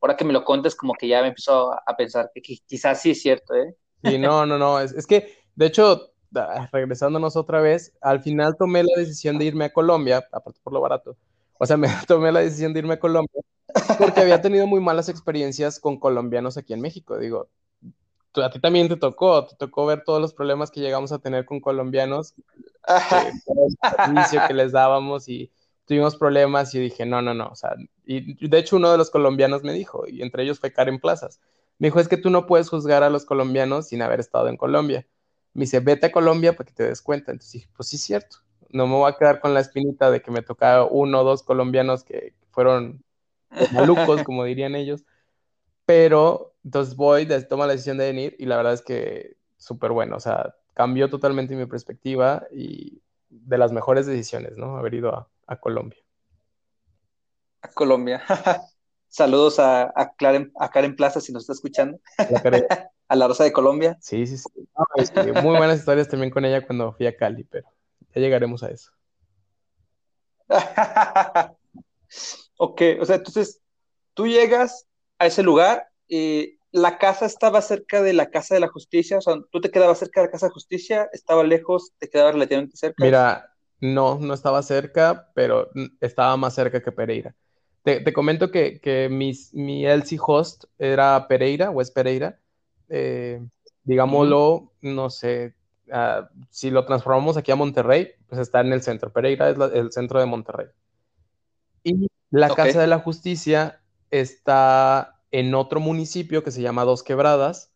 [0.01, 3.01] ahora que me lo contes como que ya me empezó a, pensar que, que quizás
[3.01, 3.75] sí es cierto, ¿eh?
[4.03, 4.79] Sí, no, no, no.
[4.79, 6.11] Es, que, de hecho,
[6.71, 10.81] regresándonos otra vez, al final tomé la decisión de irme a Colombia, aparte por lo
[10.81, 11.15] barato.
[11.57, 13.41] O sea, me tomé la decisión de irme a Colombia
[13.97, 17.17] porque había tenido muy malas experiencias con colombianos aquí en México.
[17.17, 17.49] Digo,
[18.35, 21.45] a ti también te tocó, te tocó ver todos los problemas que llegamos a tener
[21.45, 22.33] con colombianos,
[22.87, 25.51] eh, el servicio que les dábamos y
[25.85, 29.11] tuvimos problemas y dije, no, no, no, o sea, y de hecho uno de los
[29.11, 31.39] colombianos me dijo, y entre ellos fue Karen Plazas,
[31.79, 34.57] me dijo, es que tú no puedes juzgar a los colombianos sin haber estado en
[34.57, 35.07] Colombia.
[35.53, 37.31] Me dice, vete a Colombia para que te des cuenta.
[37.31, 38.37] Entonces dije, pues sí, es cierto.
[38.69, 41.43] No me voy a quedar con la espinita de que me tocaba uno o dos
[41.43, 43.03] colombianos que fueron
[43.71, 45.03] malucos, como dirían ellos.
[45.85, 50.15] Pero entonces voy, tomo la decisión de venir y la verdad es que súper bueno.
[50.17, 54.77] O sea, cambió totalmente mi perspectiva y de las mejores decisiones, ¿no?
[54.77, 55.99] Haber ido a, a Colombia.
[57.61, 58.23] A Colombia.
[59.13, 60.15] Saludos a, a,
[60.59, 61.99] a Karen Plaza si nos está escuchando.
[62.17, 63.95] a la Rosa de Colombia.
[64.01, 64.49] Sí, sí, sí.
[64.95, 67.69] Este, muy buenas historias también con ella cuando fui a Cali, pero
[68.15, 68.91] ya llegaremos a eso.
[72.57, 73.59] Ok, o sea, entonces
[74.13, 74.85] tú llegas
[75.17, 79.21] a ese lugar, y la casa estaba cerca de la Casa de la Justicia, o
[79.21, 82.77] sea, tú te quedabas cerca de la Casa de Justicia, estaba lejos, te quedaba relativamente
[82.77, 83.03] cerca.
[83.03, 87.35] Mira, no, no estaba cerca, pero estaba más cerca que Pereira.
[87.83, 92.39] Te, comento que, que mi LC host era Pereira, o es Pereira.
[92.89, 93.41] Eh,
[93.83, 95.55] digámoslo, no sé,
[95.91, 99.11] ah, si lo transformamos aquí a Monterrey, pues está en el centro.
[99.11, 100.67] Pereira es el centro de Monterrey.
[101.83, 107.73] Y la Casa de la Justicia está en otro municipio que se llama Dos Quebradas,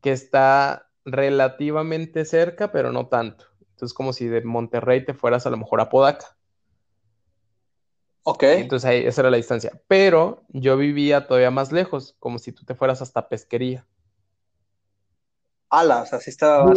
[0.00, 3.46] que está relativamente cerca, pero no tanto.
[3.70, 6.33] Entonces, como si de Monterrey te fueras a lo mejor a Podaca.
[8.24, 8.42] Ok.
[8.42, 9.72] Entonces ahí, esa era la distancia.
[9.86, 13.86] Pero yo vivía todavía más lejos, como si tú te fueras hasta pesquería.
[15.68, 16.72] Ala, o sea, sí estaba.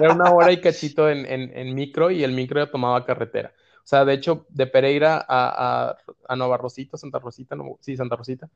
[0.00, 3.52] era una hora y cachito en, micro y el micro ya tomaba carretera.
[3.78, 5.96] O sea, de hecho, de Pereira a, a,
[6.28, 8.48] a Nova Rosita, Santa Rosita, sí, Santa Rosita,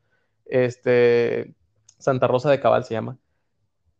[0.46, 1.54] este,
[1.98, 3.16] Santa Rosa de Cabal se llama,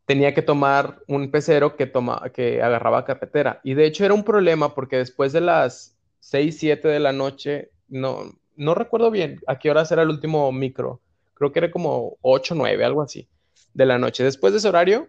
[0.07, 3.61] tenía que tomar un pecero que, toma, que agarraba carretera.
[3.62, 7.70] Y de hecho era un problema porque después de las 6, 7 de la noche,
[7.90, 11.00] no, no recuerdo bien a qué hora era el último micro,
[11.35, 13.29] creo que era como 8, 9, algo así,
[13.74, 14.24] de la noche.
[14.24, 15.09] Después de ese horario,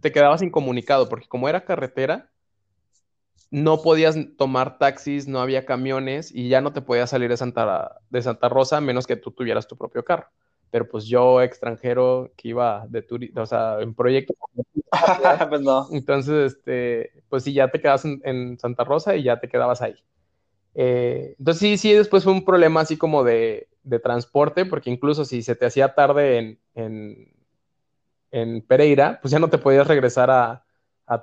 [0.00, 2.30] te quedabas incomunicado porque como era carretera,
[3.50, 8.00] no podías tomar taxis, no había camiones y ya no te podías salir de Santa,
[8.08, 10.28] de Santa Rosa a menos que tú tuvieras tu propio carro
[10.72, 14.34] pero pues yo extranjero que iba de turista, o sea, en proyecto.
[15.50, 15.86] pues no.
[15.92, 19.94] Entonces, este, pues sí, ya te quedas en, Santa Rosa y ya te quedabas ahí.
[20.74, 23.68] Eh, entonces sí, sí, después fue un problema así como de,
[24.02, 27.28] transporte, porque incluso si se te hacía tarde en,
[28.30, 30.64] en, Pereira, pues ya no te podías regresar a,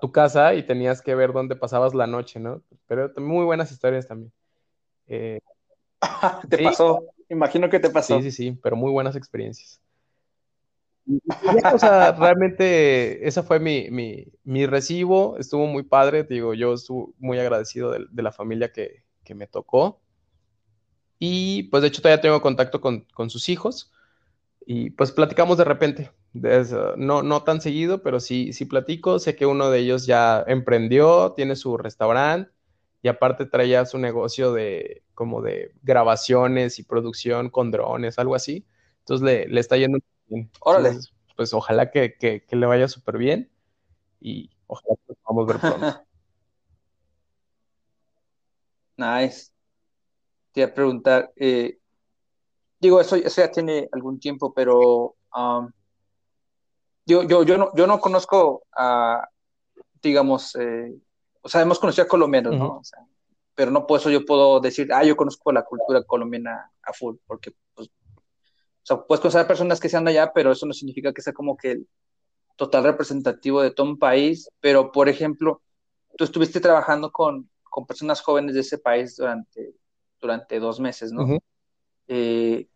[0.02, 2.62] tu casa y tenías que ver dónde pasabas la noche, ¿no?
[2.86, 4.32] Pero muy buenas historias también.
[5.08, 5.40] Eh,
[6.50, 7.08] ¿Te pasó?
[7.28, 8.18] Imagino que te pasó.
[8.18, 9.82] Sí, sí, sí, pero muy buenas experiencias.
[11.74, 17.92] o sea, realmente esa fue mi, recibo, estuvo muy padre, digo, yo estuve muy agradecido
[17.92, 19.04] de, la familia que,
[19.36, 20.02] me tocó.
[21.20, 23.92] Y pues de hecho todavía tengo contacto con, sus hijos
[24.66, 29.46] y pues platicamos de repente, no, no tan seguido, pero sí, sí platico, sé que
[29.46, 32.52] uno de ellos ya emprendió, tiene su restaurante
[33.02, 38.66] y aparte traía su negocio de como de grabaciones y producción con drones, algo así.
[39.00, 40.50] Entonces le, le está yendo bien.
[40.62, 40.98] Órale.
[41.36, 43.52] pues ojalá que, que, le vaya súper bien
[44.22, 46.06] y ojalá que podamos ver pronto.
[49.00, 49.52] nice.
[50.52, 51.78] Te iba a preguntar, eh,
[52.80, 55.72] digo, eso, eso, ya tiene algún tiempo, pero um,
[57.06, 59.28] yo, yo, yo, no, yo no conozco a,
[60.02, 60.96] digamos, eh,
[61.42, 62.78] o sea, hemos conocido a colombianos, ¿no?
[62.78, 63.00] O sea,
[63.56, 67.16] pero no por eso yo puedo decir, ah, yo conozco la cultura colombiana a full,
[67.28, 70.74] porque, pues, o sea, puedes conocer a personas que sean de allá, pero eso no
[70.74, 71.88] significa que sea como que el
[72.56, 75.62] total representativo de todo un país, pero, por ejemplo,
[76.18, 79.76] tú estuviste trabajando con, con personas jóvenes de ese país durante,
[80.20, 81.40] durante dos meses, ¿no?
[82.08, 82.68] eh,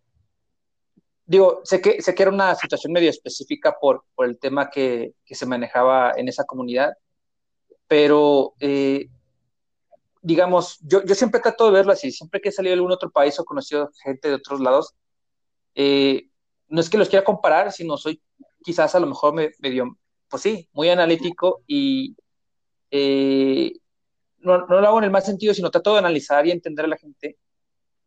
[1.25, 5.13] digo, sé que, sé que era una situación medio específica por, por el tema que,
[5.25, 6.93] que se manejaba en esa comunidad,
[7.87, 9.09] pero eh,
[10.21, 13.11] digamos, yo, yo siempre trato de verlo así, siempre que he salido de algún otro
[13.11, 14.93] país o conocido gente de otros lados,
[15.75, 16.29] eh,
[16.67, 18.21] no es que los quiera comparar, sino soy
[18.63, 19.97] quizás a lo mejor medio,
[20.29, 22.15] pues sí, muy analítico y
[22.89, 23.73] eh,
[24.43, 26.97] no, lo hago en el mal sentido, sino trato de analizar y entender a la
[26.97, 27.37] gente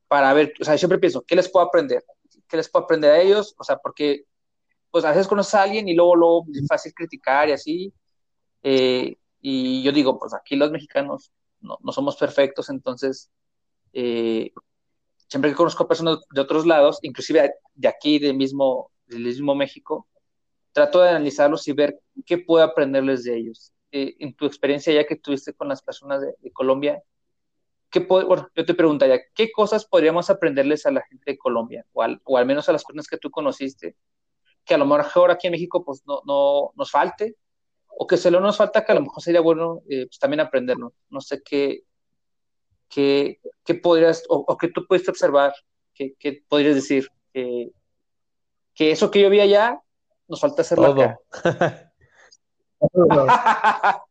[0.08, 2.04] para ver, o sea, siempre pienso, ¿qué les puedo aprender?
[2.48, 3.54] ¿Qué les puedo aprender a ellos?
[3.58, 4.24] O sea, porque
[4.90, 7.92] pues a veces conoces a alguien y luego, luego es fácil criticar y así.
[8.62, 13.30] Eh, y yo digo, pues aquí los mexicanos no, no somos perfectos, entonces
[13.92, 14.52] eh,
[15.28, 20.06] siempre que conozco personas de otros lados, inclusive de aquí, del mismo, del mismo México,
[20.72, 23.72] trato de analizarlos y ver qué puedo aprenderles de ellos.
[23.92, 27.02] Eh, en tu experiencia ya que tuviste con las personas de, Colombia,
[27.90, 31.86] ¿qué bueno, yo te preguntaría, ¿qué cosas podríamos aprenderles a la gente de Colombia?
[31.92, 33.96] O al, o al menos a las personas que tú conociste,
[34.64, 37.36] que a lo mejor aquí en México pues no, no nos falte,
[37.98, 40.92] o que solo nos falta que a lo mejor sería bueno eh, pues, también aprenderlo.
[41.08, 41.84] No sé qué,
[42.88, 45.54] qué, qué podrías, o, o, que tú pudiste observar,
[45.94, 47.70] qué, qué podrías decir, que,
[48.74, 49.80] que, eso que yo vi allá,
[50.28, 51.04] nos falta hacerlo todo.
[51.04, 51.82] acá.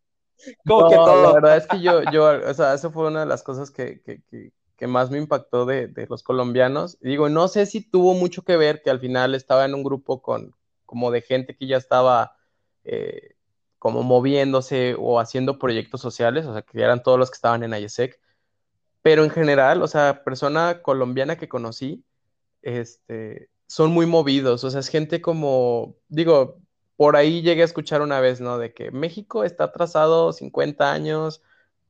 [0.68, 1.24] ¿Cómo que todo?
[1.24, 4.02] La verdad es que yo, yo, o sea, eso fue una de las cosas que,
[4.02, 6.98] que, que más me impactó de, de, los colombianos.
[7.00, 10.22] digo, no sé si tuvo mucho que ver que al final estaba en un grupo
[10.22, 10.54] con,
[10.86, 12.36] como de gente que ya estaba
[12.84, 13.36] eh,
[13.80, 17.74] como moviéndose o haciendo proyectos sociales, o sea, que eran todos los que estaban en
[17.74, 18.20] IESEC.
[19.02, 22.04] Pero en general, o sea, persona colombiana que conocí,
[22.64, 26.60] este, son muy movidos, o sea, es gente como, digo,
[26.98, 28.58] por ahí llegué a escuchar una vez, ¿no?
[28.58, 31.42] De que México está atrasado 50 años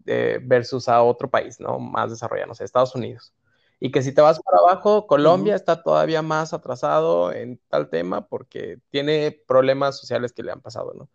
[0.05, 1.79] eh, versus a otro país, ¿no?
[1.79, 3.33] Más desarrollado, no sé, Estados Unidos.
[3.79, 8.27] Y que si te vas para abajo, Colombia está todavía más atrasado en tal tema
[8.27, 11.09] porque tiene problemas sociales que le han pasado, ¿no?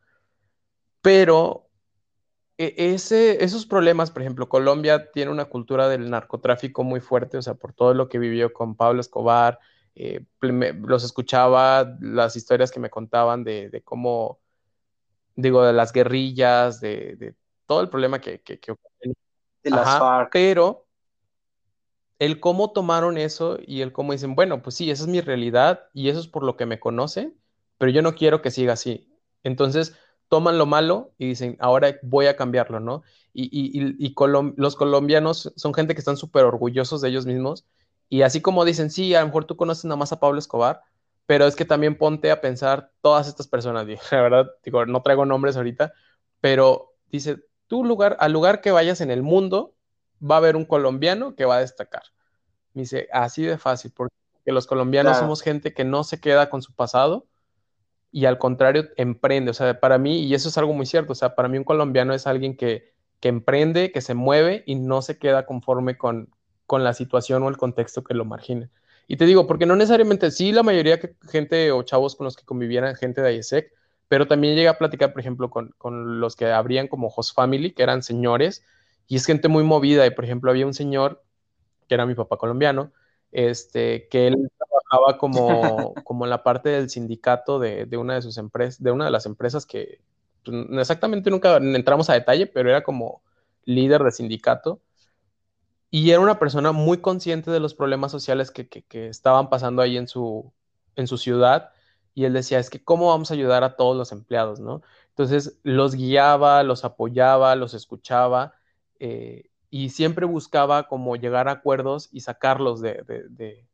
[1.00, 1.68] Pero
[2.59, 7.42] e, ese, esos problemas, por ejemplo, Colombia tiene una cultura del narcotráfico muy fuerte, o
[7.42, 9.59] sea, por todo lo que vivió con Pablo Escobar,
[9.94, 14.38] eh, los escuchaba, las historias que me contaban de, cómo,
[15.37, 17.35] digo, de las guerrillas, de,
[17.66, 18.59] todo el problema que, que,
[19.62, 20.31] de las FARC.
[20.33, 20.87] Pero
[22.18, 25.88] el cómo tomaron eso y el cómo dicen, bueno, pues sí, esa es mi realidad
[25.94, 27.37] y eso es por lo que me conocen,
[27.79, 29.09] pero yo no quiero que siga así.
[29.42, 29.96] Entonces,
[30.29, 33.03] toman lo malo y dicen, ahora voy a cambiarlo, ¿no?
[33.33, 34.14] Y, y,
[34.57, 37.66] los colombianos son gente que están súper orgullosos de ellos mismos
[38.11, 40.83] y así como dicen, sí, a lo mejor tú conoces nada más a Pablo Escobar,
[41.27, 45.25] pero es que también ponte a pensar todas estas personas, la verdad, digo, no traigo
[45.25, 45.94] nombres ahorita,
[46.40, 49.77] pero dice, tú lugar, al lugar que vayas en el mundo,
[50.20, 52.03] va a haber un colombiano que va a destacar.
[52.75, 54.12] Me dice, así de fácil, porque
[54.44, 57.29] los colombianos somos gente que no se queda con su pasado
[58.11, 59.53] y al contrario emprende.
[59.53, 61.64] O sea, para mí, y eso es algo muy cierto, o sea, para mí un
[61.64, 66.35] colombiano es alguien que, que emprende, que se mueve y no se queda conforme con,
[66.70, 68.70] con la situación o el contexto que lo margine.
[69.09, 72.37] Y te digo, porque no necesariamente, sí, la mayoría de gente o chavos con los
[72.37, 73.72] que convivieran, gente de IESEC,
[74.06, 77.72] pero también llega a platicar, por ejemplo, con, con los que abrían como host family,
[77.72, 78.62] que eran señores,
[79.09, 80.06] y es gente muy movida.
[80.06, 81.24] Y por ejemplo, había un señor,
[81.88, 82.92] que era mi papá colombiano,
[83.33, 88.22] este, que él trabajaba como, como en la parte del sindicato de, de, una de
[88.22, 89.98] sus empresas, de una de las empresas que
[90.44, 93.22] pues, exactamente nunca entramos a detalle, pero era como
[93.64, 94.80] líder de sindicato.
[95.90, 99.96] Y era una persona muy consciente de los problemas sociales que, que, estaban pasando ahí
[99.96, 100.53] en su,
[100.96, 101.72] en su ciudad.
[102.14, 104.83] Y él decía, es que cómo vamos a ayudar a todos los empleados, ¿no?
[105.11, 108.55] Entonces los guiaba, los apoyaba, los escuchaba
[109.00, 113.66] eh, y siempre buscaba como llegar a acuerdos y sacarlos de,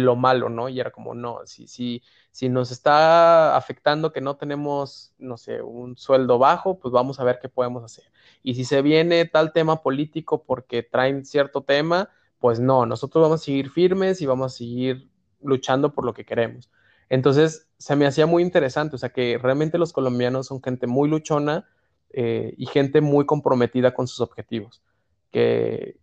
[0.00, 0.68] lo malo, ¿no?
[0.68, 5.62] Y era como, no, si, si, si nos está afectando que no tenemos, no sé,
[5.62, 8.04] un sueldo bajo, pues vamos a ver qué podemos hacer.
[8.42, 13.40] Y si se viene tal tema político porque traen cierto tema, pues no, nosotros vamos
[13.40, 15.10] a seguir firmes y vamos a seguir
[15.42, 16.70] luchando por lo que queremos.
[17.08, 21.08] Entonces, se me hacía muy interesante, o sea, que realmente los colombianos son gente muy
[21.08, 21.68] luchona,
[22.12, 24.82] eh, y gente muy comprometida con sus objetivos,
[25.30, 25.99] que,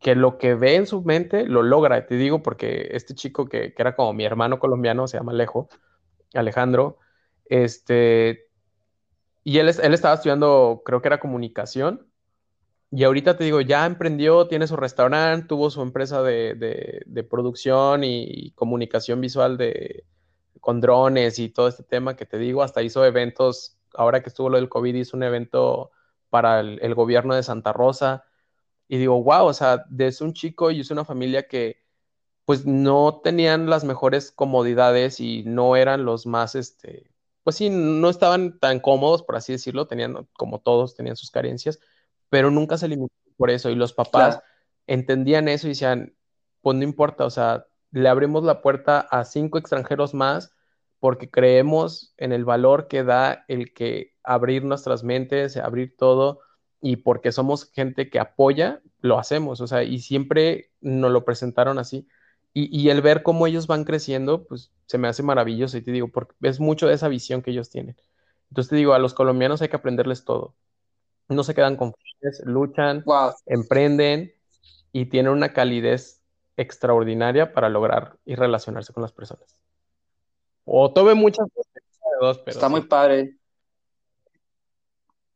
[0.00, 2.06] que lo que ve en su mente lo logra.
[2.06, 5.68] Te digo porque este chico que, que era como mi hermano colombiano, se llama Alejo,
[6.34, 6.98] Alejandro,
[7.46, 8.48] este,
[9.44, 12.06] y él, él estaba estudiando, creo que era comunicación,
[12.90, 17.24] y ahorita te digo, ya emprendió, tiene su restaurante, tuvo su empresa de, de, de
[17.24, 20.04] producción y comunicación visual de,
[20.60, 24.48] con drones y todo este tema que te digo, hasta hizo eventos ahora que estuvo
[24.48, 25.90] lo del COVID, hizo un evento
[26.28, 28.24] para el, gobierno de Santa Rosa.
[28.92, 31.80] Y digo, wow, o sea, desde un chico y es una familia que
[32.44, 37.08] pues no tenían las mejores comodidades y no eran los más, este,
[37.44, 41.78] pues sí, no estaban tan cómodos, por así decirlo, tenían, como todos, tenían sus carencias,
[42.30, 43.70] pero nunca se limitó por eso.
[43.70, 44.40] Y los papás
[44.88, 46.16] entendían eso y decían,
[46.60, 50.52] pues no importa, o sea, le abrimos la puerta a cinco extranjeros más
[50.98, 56.40] porque creemos en el valor que da el que abrir nuestras mentes, abrir todo,
[56.80, 61.78] y porque somos gente que apoya, lo hacemos, o sea, y siempre nos lo presentaron
[61.78, 62.08] así.
[62.52, 66.08] Y, el ver cómo ellos van creciendo, pues se me hace maravilloso, y te digo,
[66.08, 67.96] porque es mucho de esa visión que ellos tienen.
[68.48, 70.56] Entonces te digo, a los colombianos hay que aprenderles todo.
[71.28, 73.04] No se quedan confiados, luchan,
[73.46, 74.34] emprenden
[74.92, 76.22] y tienen una calidez
[76.56, 79.54] extraordinaria para lograr y relacionarse con las personas.
[80.64, 81.46] O tuve muchas
[82.20, 83.36] dos, pero Está muy padre.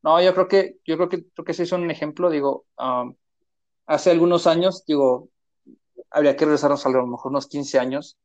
[0.05, 2.67] No, yo creo que, yo creo que, creo que sí son un ejemplo, digo,
[3.87, 5.31] hace algunos años, digo,
[6.11, 8.19] habría que regresarnos a lo mejor unos 15 años,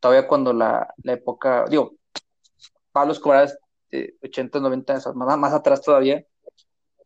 [0.00, 1.92] todavía cuando la, la época, digo,
[2.92, 3.50] Pablo Escobar
[3.90, 6.22] de 80, 90 años, más, más atrás todavía,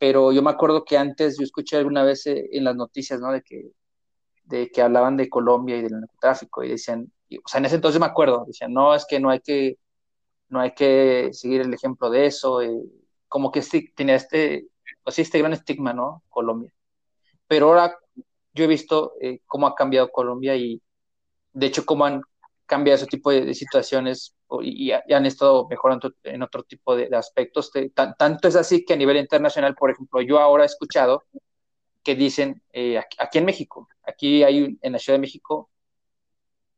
[0.00, 3.30] pero yo me acuerdo que antes yo escuché alguna vez eh, en las noticias, ¿no?
[3.32, 3.70] De que,
[4.44, 7.12] de que hablaban de Colombia y del narcotráfico y decían,
[7.44, 9.78] o sea, en ese entonces me acuerdo, decían, no, es que no hay que,
[10.48, 12.82] no hay que seguir el ejemplo de eso, eh,
[13.32, 14.66] como que sí, tenía este,
[15.02, 16.22] pues este gran estigma, ¿no?
[16.28, 16.70] Colombia.
[17.48, 17.96] Pero ahora
[18.52, 20.82] yo he visto eh, cómo ha cambiado Colombia y,
[21.54, 22.20] de hecho, cómo han
[22.66, 27.72] cambiado ese tipo de, situaciones y, han estado mejorando en otro tipo de, aspectos.
[27.94, 31.24] tanto es así que a nivel internacional, por ejemplo, yo ahora he escuchado
[32.02, 35.70] que dicen, eh, aquí, aquí, en México, aquí hay, en la Ciudad de México,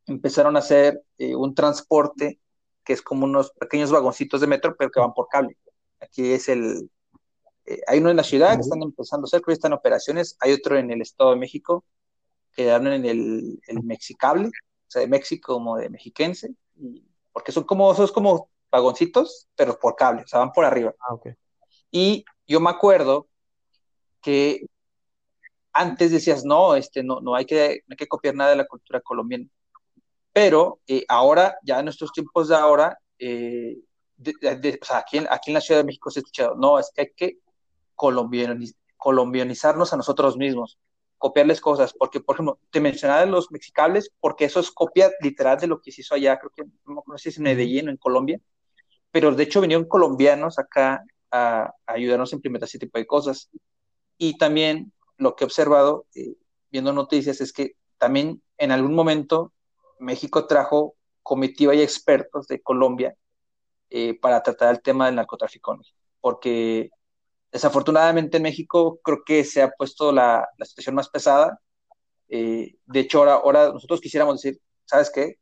[0.06, 2.38] empezaron a hacer eh, un transporte
[2.84, 5.56] que es como unos pequeños vagoncitos de metro, pero que van por cable.
[6.04, 6.90] Aquí es el,
[7.66, 9.78] eh, hay uno en la ciudad que están empezando a hacer, creo que están en
[9.78, 11.84] operaciones, hay otro en el Estado de México,
[12.52, 16.54] que dan en el, el Mexicable, o sea, de México como de mexiquense,
[17.32, 20.94] porque son como, son como vagoncitos, pero por cable, o sea, van por arriba.
[21.00, 21.34] Ah, okay.
[21.90, 23.28] Y yo me acuerdo
[24.20, 24.66] que
[25.72, 28.66] antes decías, no, este, no, no, hay que, no hay que copiar nada de la
[28.66, 29.46] cultura colombiana.
[30.32, 33.78] Pero eh, ahora, ya en nuestros tiempos de ahora, eh,
[34.18, 36.90] o sea, aquí, en, aquí en la Ciudad de México se ha escuchado, no, es
[36.94, 37.38] que hay que
[38.96, 40.78] colombianizarnos a nosotros mismos,
[41.18, 45.66] copiarles cosas, porque, por ejemplo, te mencionaba los mexicables, porque eso es copia literal de
[45.66, 48.40] lo que se hizo allá, creo que, no sé si en Medellín o en Colombia,
[49.10, 53.48] pero de hecho vinieron colombianos acá a, ayudarnos a implementar ese tipo de cosas.
[54.18, 56.34] Y también lo que he observado, eh,
[56.70, 59.52] viendo noticias, es que también en algún momento
[60.00, 63.14] México trajo comitiva y expertos de Colombia
[63.96, 65.78] eh, para tratar el tema del narcotráfico,
[66.20, 66.90] porque
[67.52, 71.60] desafortunadamente en México creo que se ha puesto la, la situación más pesada.
[72.28, 75.38] Eh, de hecho, ahora, ahora nosotros quisiéramos decir, ¿sabes qué?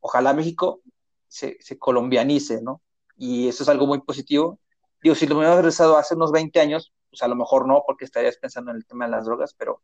[0.00, 0.80] Ojalá México
[1.28, 2.80] se, se colombianice, ¿no?
[3.14, 4.58] Y eso es algo muy positivo.
[5.02, 8.06] Digo, si lo hubiera regresado hace unos 20 años, pues a lo mejor no, porque
[8.06, 9.82] estarías pensando en el tema de las drogas, pero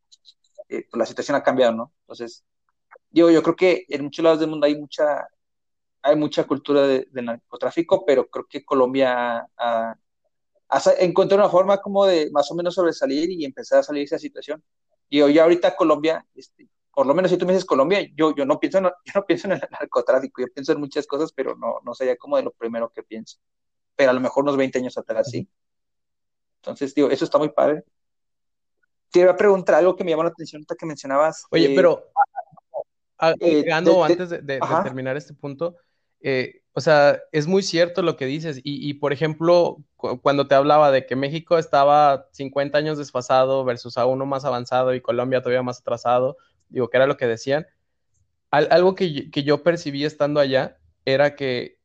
[0.71, 1.93] eh, pues la situación ha cambiado, ¿no?
[2.05, 2.43] Entonces,
[3.11, 5.29] digo, yo creo que en muchos lados del mundo hay mucha,
[6.03, 9.97] hay mucha cultura de, narcotráfico, pero creo que Colombia ha,
[10.99, 14.19] encontró una forma como de más o menos sobresalir y empezar a salir de esa
[14.19, 14.63] situación.
[15.09, 18.45] Digo, ya ahorita Colombia, este, por lo menos si tú me dices Colombia, yo, yo,
[18.45, 21.57] no pienso en, yo no pienso en el narcotráfico, yo pienso en muchas cosas, pero
[21.57, 23.39] no, no sería como de lo primero que pienso.
[23.95, 25.49] Pero a lo mejor unos 20 años atrás sí.
[26.57, 27.85] Entonces, digo, eso está muy padre.
[29.11, 31.45] Te iba a preguntar algo que me llamó la atención ahorita que mencionabas.
[31.51, 32.11] Oye, pero
[33.19, 35.77] agregando antes de, terminar este punto,
[36.23, 38.61] eh, o sea, es muy cierto lo que dices.
[38.65, 44.07] Y, por ejemplo, cuando te hablaba de que México estaba 50 años desfasado versus a
[44.07, 46.39] uno más avanzado y Colombia todavía más atrasado,
[46.71, 47.67] digo, que era lo que decían,
[48.51, 51.79] algo que, yo percibí estando allá era que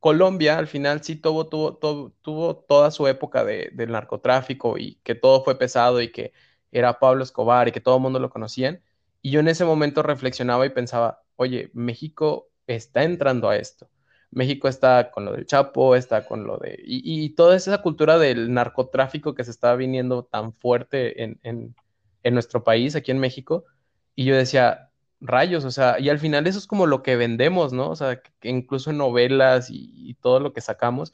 [0.00, 1.76] Colombia al final sí tuvo, tuvo,
[2.22, 6.32] tuvo, toda su época de, del narcotráfico y que todo fue pesado y que
[6.72, 8.82] era Pablo Escobar y que todo el mundo lo conocían
[9.22, 13.88] y yo en ese momento reflexionaba y pensaba, oye, México está entrando a esto.
[14.32, 16.80] México está con lo del Chapo, está con lo de...
[16.84, 22.64] Y, toda esa cultura del narcotráfico que se está viniendo tan fuerte en, en, nuestro
[22.64, 23.66] país, aquí en México.
[24.14, 24.90] Y yo decía,
[25.20, 27.90] rayos, o sea, y al final eso es como lo que vendemos, ¿no?
[27.90, 31.12] O sea, que incluso en novelas y, todo lo que sacamos.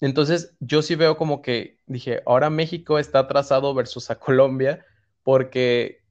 [0.00, 4.84] Entonces, yo sí veo como que dije, ahora México está atrasado versus a Colombia,
[5.22, 6.03] porque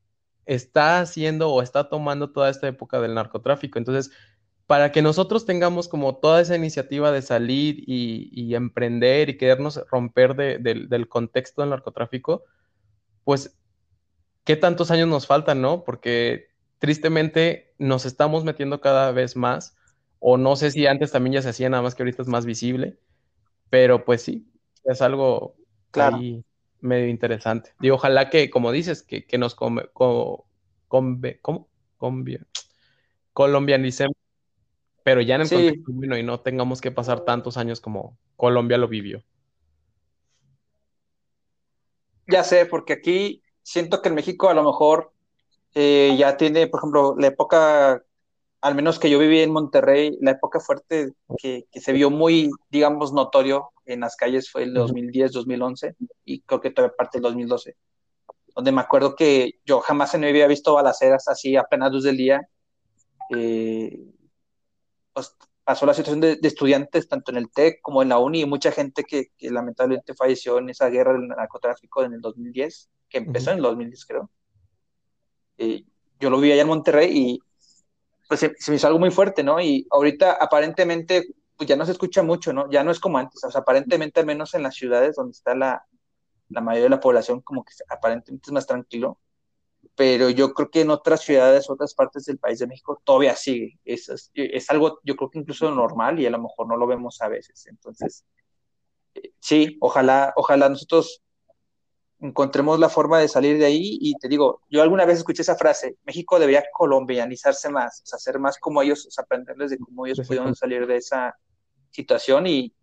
[0.46, 3.78] está haciendo o está tomando toda esta época del narcotráfico.
[3.80, 4.12] Entonces,
[4.68, 10.36] para que nosotros tengamos como toda esa iniciativa de salir y, emprender y querernos romper
[10.36, 12.44] del contexto del narcotráfico,
[13.24, 13.58] pues,
[14.44, 15.84] ¿qué tantos años nos faltan, no?
[15.84, 16.48] Porque
[16.80, 19.76] tristemente nos estamos metiendo cada vez más,
[20.20, 22.46] o no sé si antes también ya se hacía, nada más que ahorita es más
[22.46, 22.98] visible,
[23.70, 24.48] pero pues sí,
[24.84, 25.56] es algo
[25.92, 26.20] claro
[26.84, 27.72] medio interesante.
[27.80, 30.46] Digo, ojalá que, como dices, que, que nos come, ¿cómo?
[33.34, 34.16] colombianicemos,
[35.04, 38.88] pero ya en el contexto y no tengamos que pasar tantos años como Colombia lo
[38.88, 39.24] vivió.
[42.28, 45.12] Ya sé, porque aquí siento que en México a lo mejor
[45.74, 48.04] eh, ya tiene, por ejemplo, la época
[48.64, 53.12] al menos que yo viví en Monterrey, la época fuerte que, se vio muy, digamos,
[53.12, 57.76] notorio en las calles fue el 2010, 2011 y creo que todavía parte del 2012,
[58.56, 62.06] donde me acuerdo que yo jamás en mi vida había visto balaceras así apenas luz
[62.06, 62.48] del día.
[63.36, 64.00] Eh,
[65.12, 65.36] pues,
[65.66, 68.72] pasó la situación de, estudiantes tanto en el TEC como en la UNI y mucha
[68.72, 73.58] gente que, lamentablemente falleció en esa guerra del narcotráfico en el 2010, que empezó en
[73.58, 74.32] el 2010 creo.
[75.58, 75.84] Eh,
[76.18, 77.40] yo lo vi allá en Monterrey y
[78.34, 79.62] pues se, me hizo algo muy fuerte, ¿no?
[79.62, 82.70] Y ahorita aparentemente pues ya no se escucha mucho, ¿no?
[82.72, 85.54] Ya no es como antes, o sea, aparentemente al menos en las ciudades donde está
[85.54, 85.86] la,
[86.50, 89.20] la mayoría de la población como que aparentemente es más tranquilo,
[89.96, 93.80] pero yo creo que en otras ciudades, otras partes del país de México todavía sigue.
[93.86, 96.88] Es, es, es, algo, yo creo que incluso normal y a lo mejor no lo
[96.88, 97.68] vemos a veces.
[97.68, 98.26] Entonces,
[99.14, 101.23] eh, sí, ojalá, ojalá nosotros
[102.24, 105.58] encontremos la forma de salir de ahí y te digo, yo alguna vez escuché esa
[105.58, 109.78] frase, México debería colombianizarse más, o sea, ser más como ellos, o sea, aprenderles de
[109.78, 111.38] cómo ellos pudieron salir de esa
[111.92, 112.74] situación y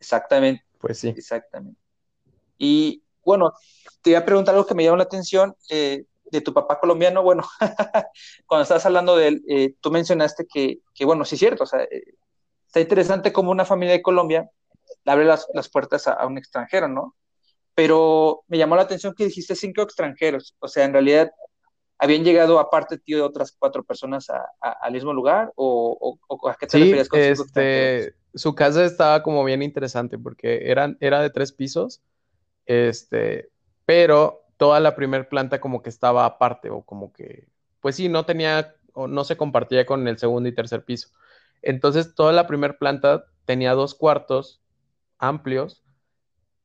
[0.00, 0.64] exactamente.
[0.78, 1.08] Pues sí.
[1.08, 1.80] Exactamente.
[2.58, 3.52] Y bueno,
[4.02, 7.22] te iba a preguntar algo que me llamó la atención, eh, de tu papá colombiano,
[7.22, 7.44] bueno,
[8.46, 11.66] cuando estás hablando de él, eh, tú mencionaste que, que, bueno, sí es cierto, o
[11.66, 12.02] sea, eh,
[12.66, 14.50] está interesante como una familia de Colombia
[15.06, 17.14] abre las, las puertas a, a, un extranjero, ¿no?
[17.74, 21.30] Pero me llamó la atención que dijiste cinco extranjeros, o sea, en realidad
[21.98, 26.48] habían llegado aparte tío de otras cuatro personas a, a, al mismo lugar o, o,
[26.48, 30.70] a qué te sí, refieres con cinco este, Su casa estaba como bien interesante porque
[30.70, 32.02] eran, era de tres pisos,
[32.66, 33.50] este,
[33.86, 37.48] pero toda la primera planta como que estaba aparte o como que,
[37.80, 41.10] pues sí, no tenía o no se compartía con el segundo y tercer piso.
[41.62, 44.62] Entonces toda la primera planta tenía dos cuartos
[45.18, 45.83] amplios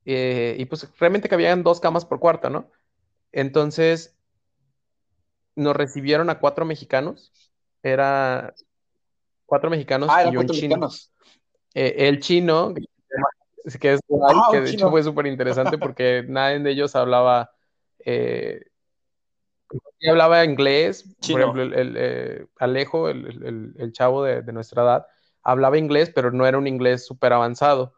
[0.04, 2.70] eh, y pues realmente cabían dos camas por cuarto, ¿no?
[3.32, 4.16] Entonces
[5.54, 7.32] nos recibieron a cuatro mexicanos,
[7.82, 8.54] era
[9.46, 10.88] cuatro mexicanos ah, y un chino.
[11.74, 14.78] Eh, el chino, que es ah, que de chino.
[14.78, 17.50] hecho fue súper interesante porque nadie de ellos hablaba
[18.04, 18.64] eh,
[20.08, 21.34] hablaba inglés, Chino.
[21.34, 25.06] por ejemplo, el, el Alejo, el, el chavo de, de, nuestra edad,
[25.42, 27.94] hablaba inglés, pero no era un inglés súper avanzado.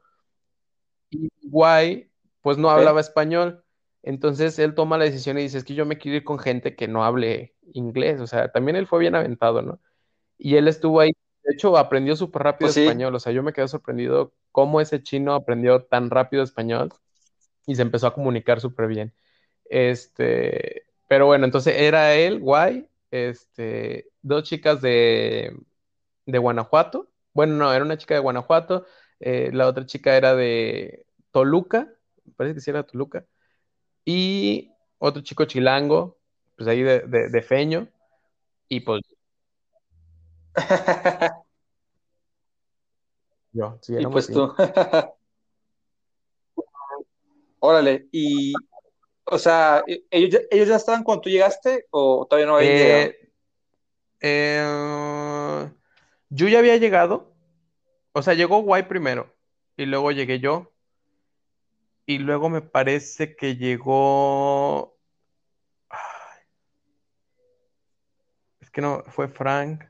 [1.12, 2.10] Y Guay,
[2.40, 2.78] pues no okay.
[2.78, 3.64] hablaba español.
[4.02, 6.74] Entonces él toma la decisión y dice, es que yo me quiero ir con gente
[6.74, 8.20] que no hable inglés.
[8.20, 9.80] O sea, también él fue bien aventado, ¿no?
[10.38, 11.12] Y él estuvo ahí.
[11.44, 13.12] De hecho, aprendió súper rápido pues español.
[13.12, 13.16] Sí.
[13.16, 16.90] O sea, yo me quedé sorprendido cómo ese chino aprendió tan rápido español
[17.66, 19.14] y se empezó a comunicar súper bien.
[19.64, 25.56] Este, pero bueno, entonces era él, guay, este, dos chicas de,
[26.26, 27.08] de Guanajuato.
[27.34, 28.84] Bueno, no, era una chica de Guanajuato,
[29.22, 31.92] eh, la otra chica era de Toluca,
[32.36, 33.24] parece que sí era Toluca,
[34.04, 36.18] y otro chico chilango,
[36.56, 37.88] pues ahí de, de, de Feño,
[38.68, 39.02] y pues...
[43.54, 44.54] Yo, sí, y pues tú.
[47.60, 48.54] Órale, y
[49.24, 52.72] o sea, ¿e-, ¿ellos ya, ¿ellos ya estaban cuando tú llegaste o todavía no habían
[52.72, 53.12] eh, llegado?
[54.20, 55.70] Eh,
[56.30, 57.31] yo ya había llegado.
[58.12, 59.34] O sea, llegó Guay primero
[59.76, 60.72] y luego llegué yo.
[62.04, 64.98] Y luego me parece que llegó.
[65.88, 66.42] Ay.
[68.60, 69.84] Es que no, fue Frank.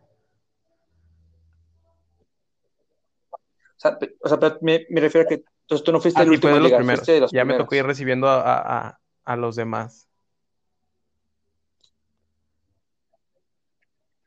[3.30, 3.38] O
[3.76, 6.30] sea, o sea pero me, me, refiero a que entonces tú no fuiste ah, el
[6.30, 7.06] último fue de los llegar, primeros.
[7.06, 7.58] de los ya primeros.
[7.58, 10.08] me tocó ir recibiendo a, a, a los demás.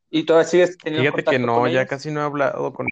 [0.09, 2.87] ¿Y todavía sigues teniendo Fíjate que no, ya casi no he hablado con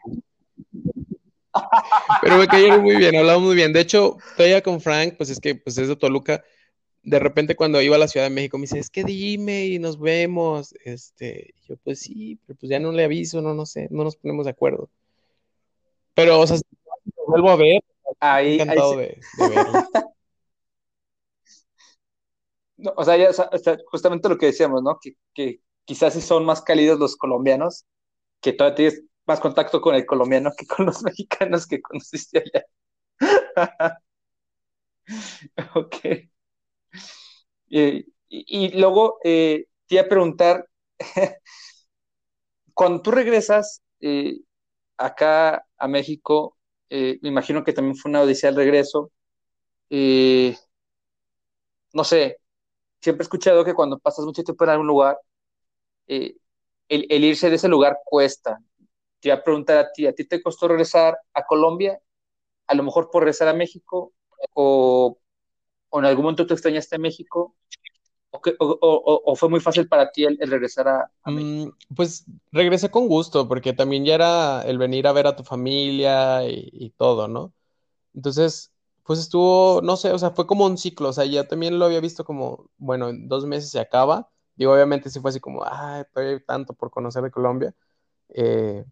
[2.21, 3.73] Pero me cayeron muy bien, hablamos muy bien.
[3.73, 6.43] De hecho, todavía con Frank, pues es que pues es de Toluca.
[7.03, 9.79] De repente cuando iba a la Ciudad de México me dice, es que dime y
[9.79, 10.73] nos vemos.
[10.83, 14.15] Este, yo pues sí, pero pues ya no le aviso, no, no sé, no nos
[14.15, 14.89] ponemos de acuerdo.
[16.13, 16.63] Pero, o sea, si
[17.27, 17.81] vuelvo a ver,
[18.19, 19.73] ahí, encantado ahí de, de verlo.
[22.75, 24.99] No, o sea, ya, o sea, justamente lo que decíamos, ¿no?
[24.99, 27.85] Que, que quizás sí son más cálidos los colombianos,
[28.41, 32.65] que todavía tienes más contacto con el colombiano que con los mexicanos que conociste allá.
[35.75, 36.29] ok.
[37.69, 40.67] Y, y, luego eh, te iba a preguntar,
[42.73, 44.39] cuando tú regresas eh,
[44.97, 46.57] acá a México,
[46.89, 49.11] eh, me imagino que también fue una odisea el regreso.
[49.89, 50.55] Eh,
[51.93, 52.37] no sé,
[53.01, 55.17] siempre he escuchado que cuando pasas mucho tiempo en algún lugar,
[56.07, 56.35] eh,
[56.89, 58.59] el, irse de ese lugar cuesta.
[59.23, 61.97] Te preguntar a ti, ¿a ti te costó regresar a Colombia?
[62.67, 64.11] A lo mejor por regresar a México,
[64.53, 65.17] o,
[65.93, 67.55] en algún momento tú extrañaste a México,
[68.31, 71.11] o, fue muy fácil para ti el, regresar a.
[71.25, 75.43] Mm, pues regresé con gusto, porque también ya era el venir a ver a tu
[75.43, 77.53] familia y, todo, ¿no?
[78.13, 81.79] Entonces, pues estuvo, no sé, o sea, fue como un ciclo, o sea, ya también
[81.79, 85.39] lo había visto como, bueno, en dos meses se acaba, y obviamente sí fue así
[85.39, 87.73] como, ay, todavía hay tanto por conocer de Colombia,
[88.29, 88.83] eh,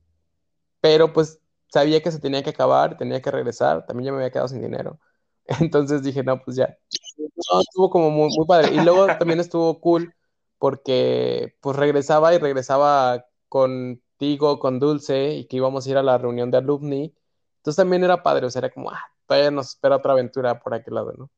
[0.82, 4.32] pero pues sabía que se tenía que acabar, tenía que regresar, también ya me había
[4.32, 5.00] quedado sin dinero,
[5.62, 6.78] entonces dije, no, pues ya,
[7.18, 10.14] no, estuvo como muy, muy padre, y luego también estuvo cool,
[10.58, 16.18] porque pues regresaba y regresaba contigo, con Dulce, y que íbamos a ir a la
[16.18, 17.16] reunión de alumni,
[17.58, 20.74] entonces también era padre, o sea, era como, ah, todavía nos espera otra aventura por
[20.74, 21.30] aquel lado, ¿no?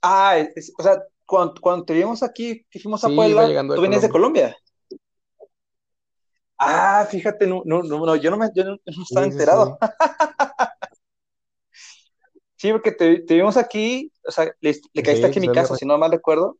[0.00, 3.80] Ah, es, o sea, cuando, cuando te vimos aquí, que fuimos a sí, Puebla, tú
[3.80, 4.56] vienes de Colombia.
[6.58, 9.78] Ah, fíjate, no, no, no, yo no me, yo no, no estaba sí, enterado.
[9.80, 9.88] Sí,
[12.56, 15.76] sí, porque te, te, vimos aquí, o sea, le, le caíste aquí en mi casa,
[15.76, 16.58] si no mal recuerdo,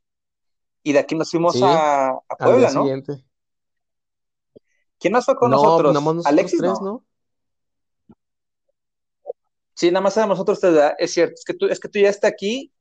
[0.85, 2.83] y de aquí nos fuimos a, a, Puebla, ¿no?
[2.83, 3.25] Siguiente.
[5.01, 5.93] ¿Quién más fue con no, nosotros?
[5.93, 7.05] nosotros Alexis, tres, ¿no?
[9.75, 10.95] Sí, nada más éramos nosotros tres, ¿verdad?
[10.99, 12.73] Es cierto, es que tú, es que tú ya estás aquí,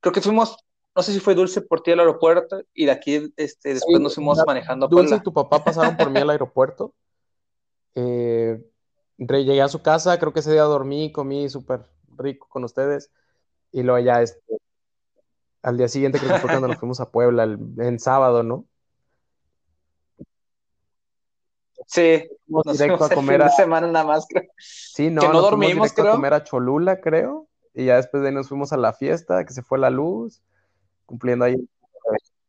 [0.00, 0.56] creo que fuimos
[0.94, 4.14] no sé si fue Dulce por ti al aeropuerto y de aquí este, después nos
[4.14, 6.94] fuimos manejando Dulce y tu papá pasaron por mí al aeropuerto.
[7.96, 8.60] Eh,
[9.18, 11.86] llegué a su casa, creo que ese día dormí, comí súper
[12.16, 13.12] rico con ustedes
[13.70, 14.58] y luego ya este,
[15.62, 18.66] al día siguiente creo que fue cuando nos fuimos a Puebla, en sábado, ¿no?
[21.86, 24.50] Sí, nos directo a comer a semana nada más, creo.
[24.58, 26.04] Sí, no, que no nos dormimos, creo.
[26.04, 26.12] creo.
[26.12, 29.44] a comer a Cholula, creo, y ya después de ahí nos fuimos a la fiesta,
[29.44, 30.42] que se fue la luz,
[31.06, 31.56] cumpliendo ahí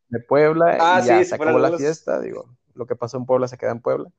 [0.10, 3.26] de Puebla, Ah, y ya sí, se acabó la fiesta, digo, lo que pasó en
[3.26, 4.10] Puebla se queda en Puebla,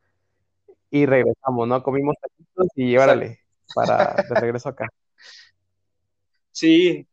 [0.90, 1.82] y regresamos, ¿no?
[1.82, 3.40] Comimos taquitos y órale,
[3.74, 4.88] para de regreso acá.
[6.52, 7.06] Sí,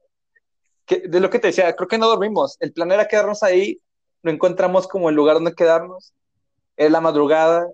[0.85, 2.55] que, de lo que te decía, creo que no dormimos.
[2.61, 3.81] El plan era quedarnos ahí,
[4.21, 6.13] no encontramos como el lugar donde quedarnos.
[6.77, 7.67] Era la madrugada,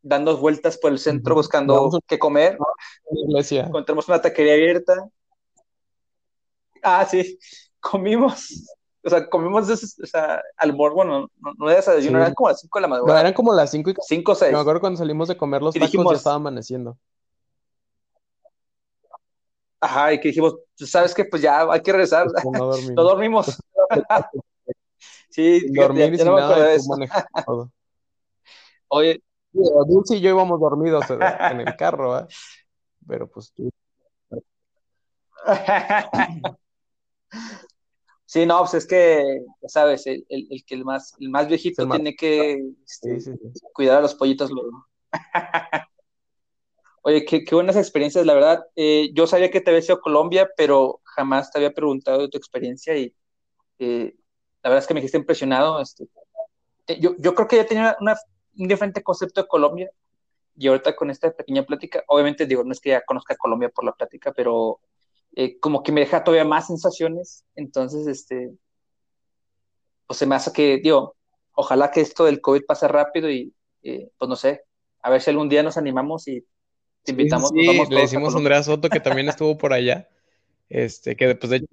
[0.00, 2.56] dando vueltas por el centro buscando Vamos qué comer.
[3.10, 3.64] Iglesia.
[3.64, 4.94] Encontramos una taquería abierta.
[6.82, 7.38] Ah, sí,
[7.90, 8.48] comimos.
[9.06, 12.22] O sea, comimos des- o sea, almuerzo, bueno, no, no era desayuno, Sí.
[12.22, 13.20] eran como las 5 de la No, madrugada.
[13.20, 14.50] eran como las 5 y 5 o 6.
[14.52, 16.96] me acuerdo cuando salimos de comer los Y tacos dijimos- ya estaba amaneciendo.
[19.80, 21.26] Ajá, y que dijimos, "Pues, ¿sabes qué?
[21.26, 22.26] Pues ya hay que regresar.
[22.32, 22.94] Pues, no dormimos.
[22.96, 23.58] No dormimos.
[25.28, 26.88] sí, Dormir ya- y ya no me nada de eso.
[26.88, 27.70] manejar todo.
[28.88, 29.22] Oye,
[29.52, 32.28] Dulce y yo íbamos dormidos en el carro, ¿verdad?
[33.06, 33.70] Pero pues tú.
[38.34, 41.46] Sí, no, pues es que, ya sabes, el, el- el que el más, el más
[41.46, 42.54] viejito El más- tiene que
[42.84, 43.60] este, Sí, sí, sí.
[43.72, 44.88] cuidar a los pollitos luego.
[47.02, 48.64] Oye, qué, qué buenas experiencias, la verdad.
[48.74, 52.36] Eh, yo sabía que te había sido Colombia, pero jamás te había preguntado de tu
[52.36, 53.14] experiencia y
[53.78, 54.16] eh,
[54.64, 55.80] la verdad es que me dijiste impresionado.
[55.80, 56.08] Este,
[57.00, 58.16] yo, yo creo que ya tenía una-
[58.58, 59.92] un diferente concepto de Colombia
[60.56, 63.84] y ahorita con esta pequeña plática, obviamente digo, no es que ya conozca Colombia por
[63.84, 64.80] la plática, pero
[65.36, 68.52] eh, como que me deja todavía más sensaciones, entonces, este,
[70.06, 71.16] pues se me hace que, digo,
[71.52, 74.62] ojalá que esto del COVID pase rápido y, eh, pues no sé,
[75.02, 76.44] a ver si algún día nos animamos y
[77.02, 78.38] te invitamos, Sí, vamos le decimos a.
[78.38, 80.08] Andrea Soto que también estuvo por allá.
[80.70, 81.66] Este, que después de hecho.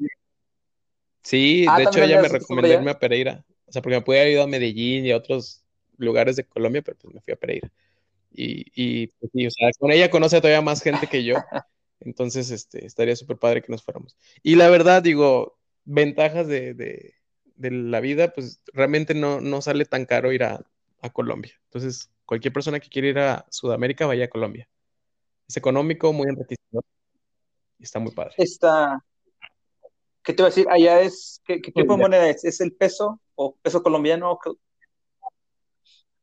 [1.23, 3.45] Sí, Ah, de hecho ella me recomendó irme a Pereira.
[3.65, 5.63] O sea, porque me podía haber ido a Medellín y a otros
[5.97, 7.71] lugares de Colombia, pero pues me fui a Pereira.
[8.33, 11.35] Y, y pues, sí, o sea, con ella conoce todavía más gente que yo.
[12.01, 14.17] Entonces, este, estaría súper padre que nos fuéramos.
[14.43, 17.15] Y la verdad, digo, ventajas de, de,
[17.55, 20.65] de la vida, pues realmente no, no sale tan caro ir a,
[21.01, 21.53] a Colombia.
[21.65, 24.67] Entonces, cualquier persona que quiera ir a Sudamérica, vaya a Colombia.
[25.47, 26.83] Es económico, muy enriquecedor
[27.77, 28.33] y está muy padre.
[28.37, 29.03] Esta,
[30.23, 30.67] ¿qué te iba a decir?
[30.69, 32.17] Allá es, ¿qué, qué tipo de Colombiano.
[32.17, 32.43] moneda es?
[32.45, 34.39] ¿Es el peso o peso colombiano?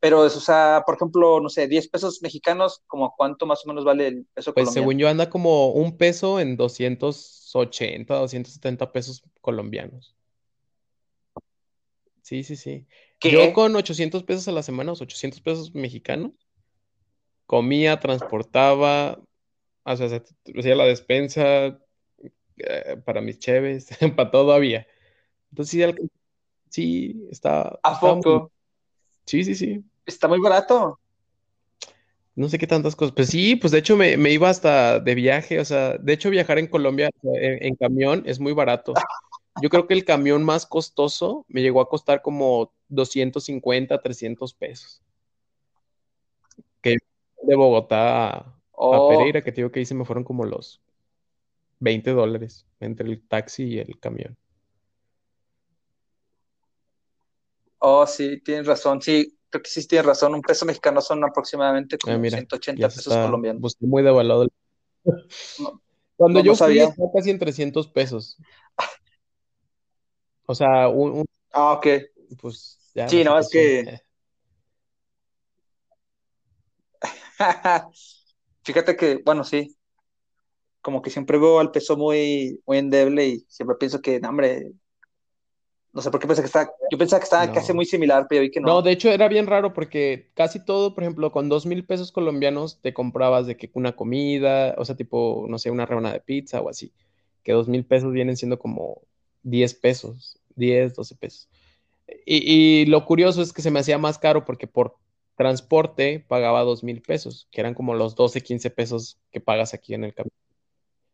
[0.02, 3.64] ¿Qué- Pero, es, o sea, por ejemplo, no sé, 10 pesos mexicanos, ¿como cuánto más
[3.64, 4.74] o menos vale el peso Pues colombiano?
[4.74, 10.14] según yo anda como un peso en 280, 270 pesos colombianos.
[12.22, 12.86] Sí, sí, sí.
[13.18, 13.30] ¿Qué?
[13.30, 16.32] Yo con 800 pesos a la semana, o 800 pesos mexicanos,
[17.46, 19.20] comía, transportaba,
[19.84, 20.24] o sea, se-
[20.58, 21.80] hacía la despensa
[22.58, 24.86] eh, para mis cheves, para todo había.
[25.50, 26.10] Entonces sí,
[26.70, 28.52] sí, está, ¿A poco?
[29.28, 29.84] Sí, sí, sí.
[30.06, 30.98] Está muy barato.
[32.34, 33.14] No sé qué tantas cosas.
[33.14, 36.30] Pues sí, pues de hecho me, me iba hasta de viaje, o sea, de hecho
[36.30, 38.94] viajar en Colombia en, en camión es muy barato.
[39.62, 45.02] Yo creo que el camión más costoso me llegó a costar como 250, 300 pesos.
[46.80, 46.96] Que
[47.42, 50.80] de Bogotá a, a Oh, Pereira, que te digo que se me fueron como los
[51.80, 54.38] 20 dólares entre el taxi y el camión.
[57.78, 59.00] Oh, sí, tienes razón.
[59.02, 60.34] Sí, creo que sí tienes razón.
[60.34, 63.60] Un peso mexicano son aproximadamente Ah, como mira, 180 ya se pesos está, colombianos.
[63.60, 64.48] pues, muy devaluado.
[65.58, 65.80] No,
[66.16, 68.36] Cuando no, yo no fui estaba casi en 300 pesos.
[70.46, 71.86] O sea, un, un- Ah, ok.
[72.40, 73.92] pues ya Sí, no, es que
[78.64, 79.76] fíjate que, bueno, sí,
[80.80, 84.72] como que siempre veo al peso muy, muy endeble y siempre pienso que, no, hombre,
[85.98, 88.42] no sé por qué pensé que está, yo pensaba que estaba casi muy similar, pero
[88.42, 88.82] vi que No, no.
[88.82, 92.80] de hecho era bien raro porque casi todo, por ejemplo, con dos mil pesos colombianos
[92.80, 96.60] te comprabas de que una comida, o sea, tipo, no sé, una rebanada de pizza
[96.60, 96.92] o así,
[97.42, 99.02] que dos mil pesos vienen siendo como
[99.42, 101.48] 10 pesos, 10, 12 pesos.
[102.24, 104.94] Y, y lo curioso es que se me hacía más caro porque por
[105.36, 109.94] transporte pagaba dos mil pesos, que eran como los 12, 15 pesos que pagas aquí
[109.94, 110.32] en el camión.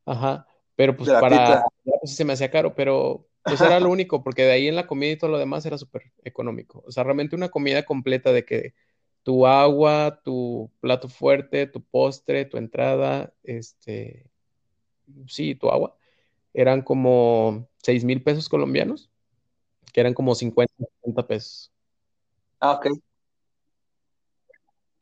[0.04, 4.42] Ajá, pero pues para, pues se me hacía caro, pero pues era lo único, porque
[4.42, 6.82] de ahí en la comida y todo lo demás era súper económico.
[6.86, 8.74] O sea, realmente una comida completa de que
[9.22, 14.26] tu agua, tu plato fuerte, tu postre, tu entrada, este,
[15.26, 15.96] sí, tu agua,
[16.52, 19.10] eran como seis mil pesos colombianos
[19.92, 21.72] que eran como 50, 60 pesos.
[22.58, 22.88] Ah, ok.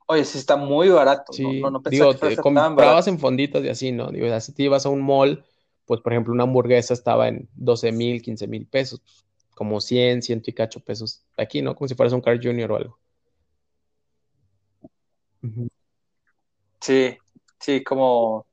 [0.06, 1.32] Oye, sí está muy barato.
[1.32, 4.10] Sí, no, no, no digo, que te tan comprabas en fonditas y así, ¿no?
[4.10, 5.42] Digo, si te ibas a un mall,
[5.86, 9.24] pues por ejemplo, una hamburguesa estaba en 12 mil, 15 mil pesos, pues,
[9.54, 11.74] como 100, ciento y cacho pesos aquí, ¿no?
[11.74, 12.98] Como si fueras un Car Junior o algo.
[15.42, 15.68] Ujú.
[16.80, 17.16] Sí,
[17.60, 18.46] sí, como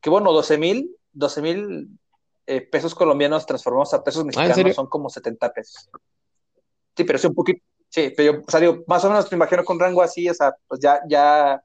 [0.00, 1.98] que bueno, 12 mil, 12 mil
[2.46, 4.74] eh, pesos colombianos transformados a pesos Ah, ¿en mexicanos serio?
[4.74, 5.88] son como 70 pesos.
[6.96, 9.36] Sí, pero sí un poquito, sí, pero yo, o sea, digo, más o menos me
[9.36, 11.62] imagino con rango así, o sea, pues ya, ya,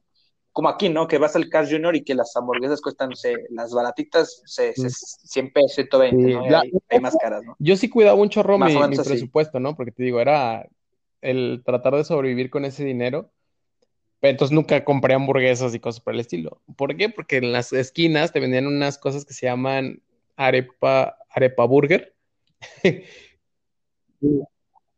[0.56, 1.06] como aquí, ¿no?
[1.06, 4.48] Que vas al Carl Junior y que las hamburguesas cuestan, no sé, las baratitas, no
[4.48, 4.88] sé, Mm.
[5.28, 6.46] 100 pesos, 120, Sí, ¿no?
[6.46, 7.58] Y la- hay, hay más caras, ¿no?
[7.60, 9.76] yo sí cuidaba un chorro Más mi, mi presupuesto, ¿no?
[9.76, 10.66] Porque te digo, era
[11.20, 13.34] el tratar de sobrevivir con ese dinero,
[14.22, 16.62] pero entonces nunca compré hamburguesas y cosas por el estilo.
[16.78, 17.10] ¿Por qué?
[17.10, 20.02] Porque en las esquinas te vendían unas cosas que se llaman
[20.38, 22.16] arepa, arepa burger.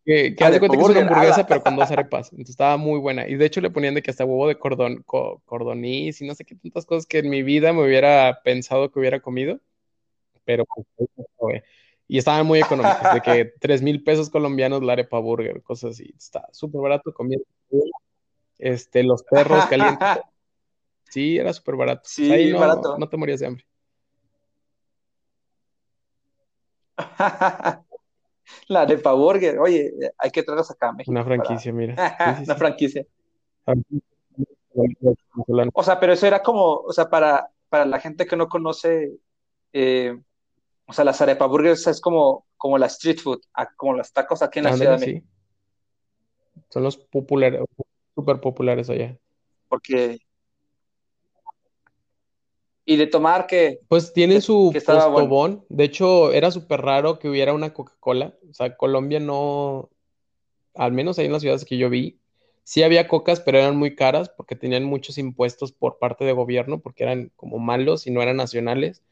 [0.07, 1.47] Que, que de Arepa cuenta que es una hamburguesa, ala.
[1.47, 2.31] pero con dos arepas.
[2.31, 3.27] Entonces estaba muy buena.
[3.27, 6.33] Y de hecho le ponían de que hasta huevo de cordón, co- cordoniz y no
[6.33, 9.59] sé qué tantas cosas que en mi vida me hubiera pensado que hubiera comido.
[10.45, 10.63] Pero
[11.35, 11.61] pues.
[12.07, 16.13] Y estaban muy económicas, de que tres mil pesos colombianos la arepa burger, cosas así.
[16.17, 17.41] Está súper barato, comida.
[18.59, 20.07] Este, los perros calientes.
[21.09, 22.03] Sí, era súper barato.
[22.07, 22.97] Sea, Sí, ahí no, barato.
[22.97, 23.65] no te morías de hambre.
[28.67, 31.95] La arepa burger, oye, hay que traerlas acá a México Una para franquicia, mira.
[32.17, 33.05] Sí, sí, una franquicia.
[33.65, 33.83] A ver,
[34.73, 35.71] venezolano.
[35.73, 39.13] O sea, pero eso era como, o sea, para, para la gente que no conoce,
[39.73, 40.17] eh,
[40.85, 43.41] o sea, las arepa burgers es como, como la street food,
[43.75, 46.63] como los tacos aquí en la Ciudad de México, sí.
[46.69, 47.61] Son los populares,
[48.15, 49.17] súper populares allá.
[49.67, 50.19] porque,
[52.89, 55.29] y de tomar que, Pues tienen su estaba bueno.
[55.29, 55.65] postobón.
[55.67, 58.33] De hecho, era súper raro que hubiera una Coca-Cola.
[58.49, 59.89] O sea, Colombia no,
[60.73, 62.21] al menos ahí en las ciudades que yo vi,
[62.63, 66.79] sí había cocas, pero eran muy caras porque tenían muchos impuestos por parte de gobierno,
[66.79, 69.03] porque eran como malos y no eran nacionales.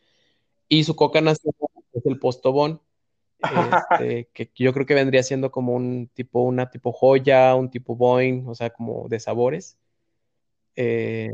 [0.69, 2.80] Y su coca nacional es el postobón,
[3.99, 7.97] este, que yo creo que vendría siendo como un tipo, una tipo joya, un tipo
[7.97, 9.78] Boing, o sea, como de sabores.
[10.78, 11.34] Eh,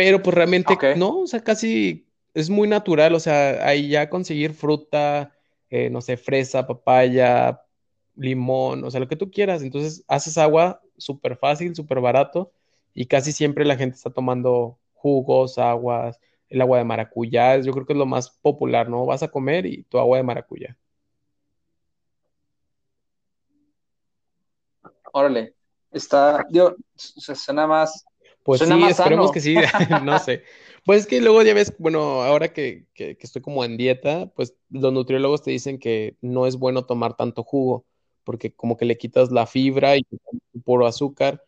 [0.00, 4.54] pero pues realmente no, o sea, casi es muy natural, o sea, ahí ya conseguir
[4.54, 5.36] fruta,
[5.68, 7.60] eh, no sé, fresa, papaya,
[8.16, 9.62] limón, o sea, lo que tú quieras.
[9.62, 12.50] Entonces haces agua súper fácil, súper barato
[12.94, 17.84] y casi siempre la gente está tomando jugos, aguas, el agua de maracuyá, yo creo
[17.84, 19.04] que es lo más popular, ¿no?
[19.04, 20.78] Vas a comer y tu agua de maracuyá.
[25.12, 25.54] órale,
[25.90, 28.06] está, digo, se suena más,
[28.42, 29.56] Pues suena sí, más esperemos que sí,
[30.04, 30.42] no sé.
[30.84, 34.30] Pues es que luego ya ves, bueno, ahora que, que- que estoy como en dieta,
[34.34, 37.84] pues los nutriólogos te dicen que no es bueno tomar tanto jugo,
[38.24, 40.06] porque como que le quitas la fibra y
[40.64, 41.44] puro azúcar.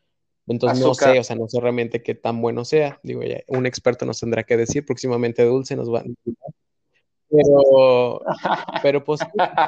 [0.47, 3.01] Entonces no sé, o sea, no sé realmente qué tan bueno sea.
[3.03, 6.05] Digo, ya, un experto nos tendrá que decir, próximamente Dulce nos va a...
[7.30, 8.20] Pero,
[8.82, 9.20] pero pues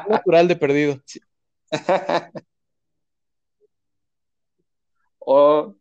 [0.08, 1.00] natural de perdido.
[5.26, 5.74] O,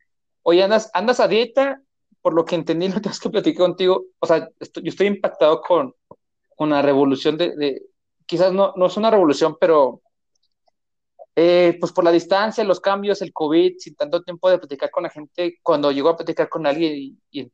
[0.43, 1.81] oye, andas, andas a dieta,
[2.21, 5.07] por lo que entendí, lo que es que platiqué contigo, o sea, estoy- yo estoy
[5.07, 5.93] impactado con,
[6.57, 7.83] con la revolución de, de-
[8.27, 10.01] quizás no, no es una revolución, pero
[11.35, 15.03] eh, pues por la distancia, los cambios, el COVID, sin tanto tiempo de platicar con
[15.03, 17.49] la gente, cuando llego a platicar con alguien y, y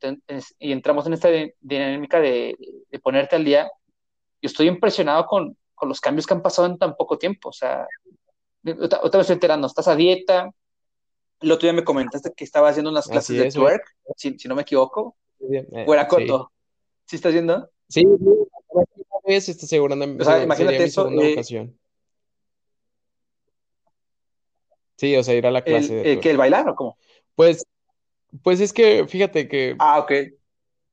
[0.58, 2.56] y entramos en esta di- dinámica de,
[2.90, 3.64] de ponerte al día,
[4.42, 7.52] yo estoy impresionado con, con los cambios que han pasado en tan poco tiempo, o
[7.52, 7.86] sea,
[8.66, 10.50] ahorita ahorita me estoy enterando, estás a dieta,
[11.40, 13.82] el otro día me comentaste que estabas haciendo unas clases de es, twerk,
[14.16, 15.16] si, si no me equivoco.
[15.40, 16.08] Eh, Fuera sí.
[16.08, 16.52] coto.
[17.06, 17.70] ¿Sí estás viendo?
[17.88, 18.04] Sí,
[19.26, 21.42] vez, este, seguramente O sea, imagínate eso, eh.
[24.96, 26.98] Sí, o sea, ir a la clase el, de el, que el bailar o cómo.
[27.34, 27.64] Pues,
[28.42, 30.12] pues es que, fíjate que, Ah, ok.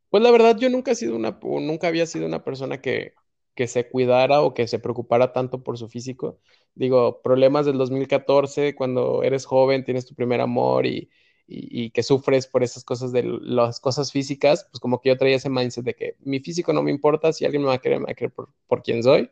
[0.09, 3.13] pues la verdad, yo nunca he sido una, o nunca había sido una persona que,
[3.57, 6.39] que se cuidara o que se preocupara tanto por su físico.
[6.75, 11.11] Digo, problemas del 2014, cuando eres joven, tienes tu primer amor y,
[11.47, 15.17] y, y que sufres por esas cosas de las cosas físicas, pues como que yo
[15.17, 17.79] traía ese mindset de que mi físico no me importa, si alguien me va a
[17.79, 19.29] querer, me va a querer por, por quien soy.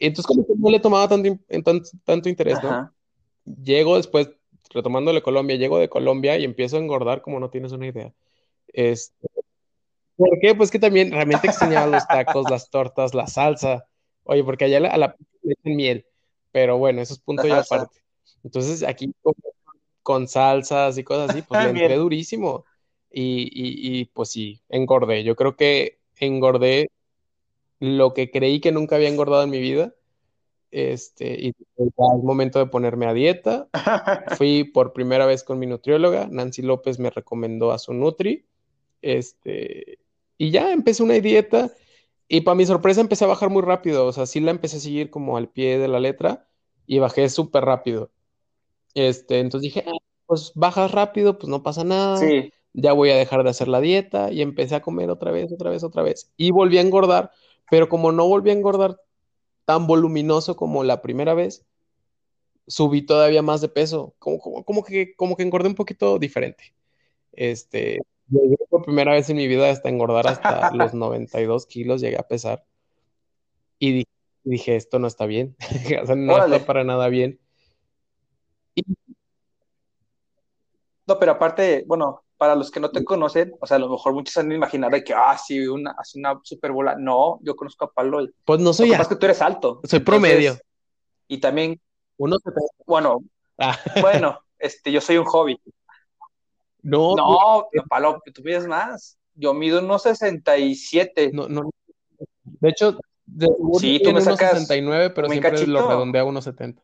[0.00, 2.78] Entonces como que no le tomaba tanto, in- en tan- tanto interés, ¿no?
[2.78, 2.94] Ajá.
[3.44, 4.30] Llego después,
[4.70, 8.14] retomándole Colombia, llego de Colombia y empiezo a engordar como no tienes una idea.
[8.68, 9.28] Este,
[10.16, 10.54] ¿por qué?
[10.54, 13.86] Pues que también realmente extrañaba los tacos, las tortas, la salsa.
[14.24, 16.06] Oye, porque allá a la le echan miel,
[16.52, 18.00] pero bueno, eso es punto y aparte.
[18.42, 19.34] Entonces aquí con,
[20.02, 22.64] con salsas y cosas así, pues le entré durísimo
[23.10, 25.24] y, y, y pues sí, engordé.
[25.24, 26.90] Yo creo que engordé
[27.80, 29.94] lo que creí que nunca había engordado en mi vida
[30.74, 33.68] este, y es momento de ponerme a dieta.
[34.36, 38.44] Fui por primera vez con mi nutrióloga, Nancy López me recomendó a su Nutri,
[39.00, 40.00] este,
[40.38, 41.70] y ya empecé una dieta,
[42.28, 44.80] y para mi sorpresa empecé a bajar muy rápido, o sea, sí la empecé a
[44.80, 46.48] seguir como al pie de la letra,
[46.86, 48.10] y bajé súper rápido.
[48.94, 52.16] Este, entonces dije, ah, pues bajas rápido, pues no pasa nada.
[52.18, 52.52] Sí.
[52.72, 55.70] Ya voy a dejar de hacer la dieta y empecé a comer otra vez, otra
[55.70, 56.32] vez, otra vez.
[56.36, 57.30] Y volví a engordar,
[57.70, 59.00] pero como no volví a engordar
[59.64, 61.66] tan voluminoso como la primera vez,
[62.66, 66.74] subí todavía más de peso, como, como, que, como que engordé un poquito diferente.
[67.32, 68.00] Este,
[68.30, 72.26] llegué por primera vez en mi vida hasta engordar hasta los 92 kilos, llegué a
[72.28, 72.64] pesar.
[73.78, 74.04] Y
[74.44, 75.56] dije, esto no está bien,
[76.02, 77.40] o sea, no está para nada bien.
[81.06, 84.14] No, pero aparte, bueno, para los que no te conocen, o sea, a lo mejor
[84.14, 86.96] muchos han imaginado que, ah, sí, una, hace una super bola.
[86.98, 88.26] No, yo conozco a Pablo.
[88.44, 88.90] pues no soy.
[88.90, 89.80] Lo que que tú eres alto.
[89.84, 90.56] Soy promedio.
[91.28, 91.80] Y también.
[92.16, 92.36] Uno
[92.86, 93.24] Bueno,
[93.58, 93.76] ah.
[94.00, 95.60] bueno, este, yo soy un hobby.
[96.84, 99.18] No, no, Pablo, tú pides más.
[99.34, 101.30] Yo mido unos 67.
[101.32, 101.70] No, no.
[102.44, 103.48] De hecho, de
[103.80, 106.82] sí, tú me sacas 69, pero siempre lo redondea a unos 70.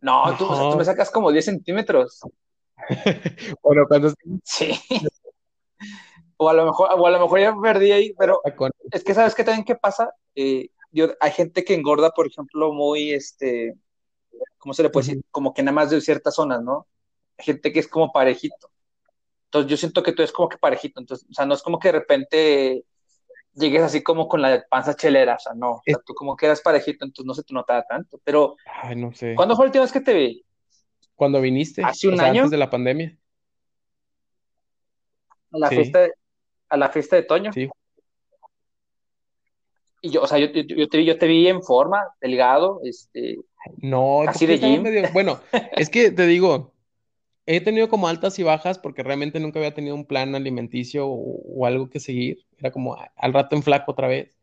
[0.00, 2.20] No, Tú, tú, me sacas como 10 centímetros.
[3.62, 4.12] bueno, cuando...
[4.42, 4.78] Sí.
[6.36, 8.42] O a lo mejor, o a lo mejor ya perdí ahí, pero
[8.90, 10.68] es que sabes que también qué pasa, eh,
[11.20, 13.76] hay gente que engorda, por ejemplo, muy, este,
[14.64, 15.22] ¿cómo se le puede decir?
[15.30, 16.86] Como que nada más de ciertas zonas, ¿no?
[17.36, 18.70] Gente que es como parejito.
[19.44, 21.78] Entonces yo siento que tú eres como que parejito, entonces, o sea, no es como
[21.78, 22.84] que de repente
[23.52, 26.46] llegues así como con la panza chelera, o sea, no, o sea, tú como que
[26.46, 28.56] eras parejito, entonces no se te notaba tanto, pero...
[28.82, 29.34] Ay, no sé.
[29.34, 30.44] ¿Cuándo fue la última vez que te vi?
[31.14, 31.84] Cuando viniste.
[31.84, 32.44] ¿Hace un año?
[32.44, 33.18] Antes de la pandemia.
[35.52, 36.12] A la fiesta de,
[36.70, 37.52] a la fiesta de Toño.
[37.52, 37.68] Sí.
[40.00, 43.36] Y yo, o sea, yo, yo, te, vi, yo te vi en forma, delgado, este...
[43.78, 44.84] No, así de gym.
[45.12, 45.40] Bueno,
[45.76, 46.74] es que te digo,
[47.46, 51.66] he tenido como altas y bajas porque realmente nunca había tenido un plan alimenticio o,
[51.66, 52.46] algo que seguir.
[52.58, 54.36] Era como al rato en flaco otra vez.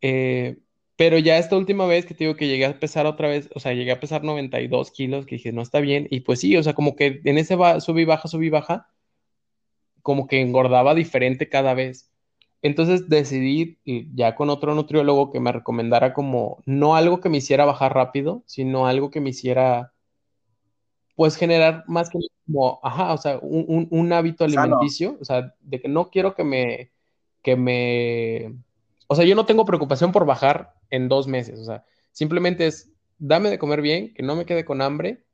[0.00, 0.58] Eh,
[0.96, 3.60] pero ya esta última vez que te digo que llegué a pesar otra vez, o
[3.60, 6.08] sea, llegué a pesar 92 kilos, que dije, no está bien.
[6.10, 8.88] Y pues sí, o sea, como que en ese va, subí baja, subí baja,
[10.02, 12.07] como que engordaba diferente cada vez.
[12.62, 13.78] Entonces decidí
[14.14, 18.42] ya con otro nutriólogo que me recomendara como no algo que me hiciera bajar rápido,
[18.46, 19.92] sino algo que me hiciera
[21.14, 25.88] pues generar más que como, ajá, o sea, un, hábito alimenticio, o sea, de que
[25.88, 26.92] no quiero que me,
[27.42, 28.54] que me,
[29.08, 32.92] o sea, yo no tengo preocupación por bajar en dos meses, o sea, simplemente es,
[33.18, 35.24] dame de comer bien, que no me quede con hambre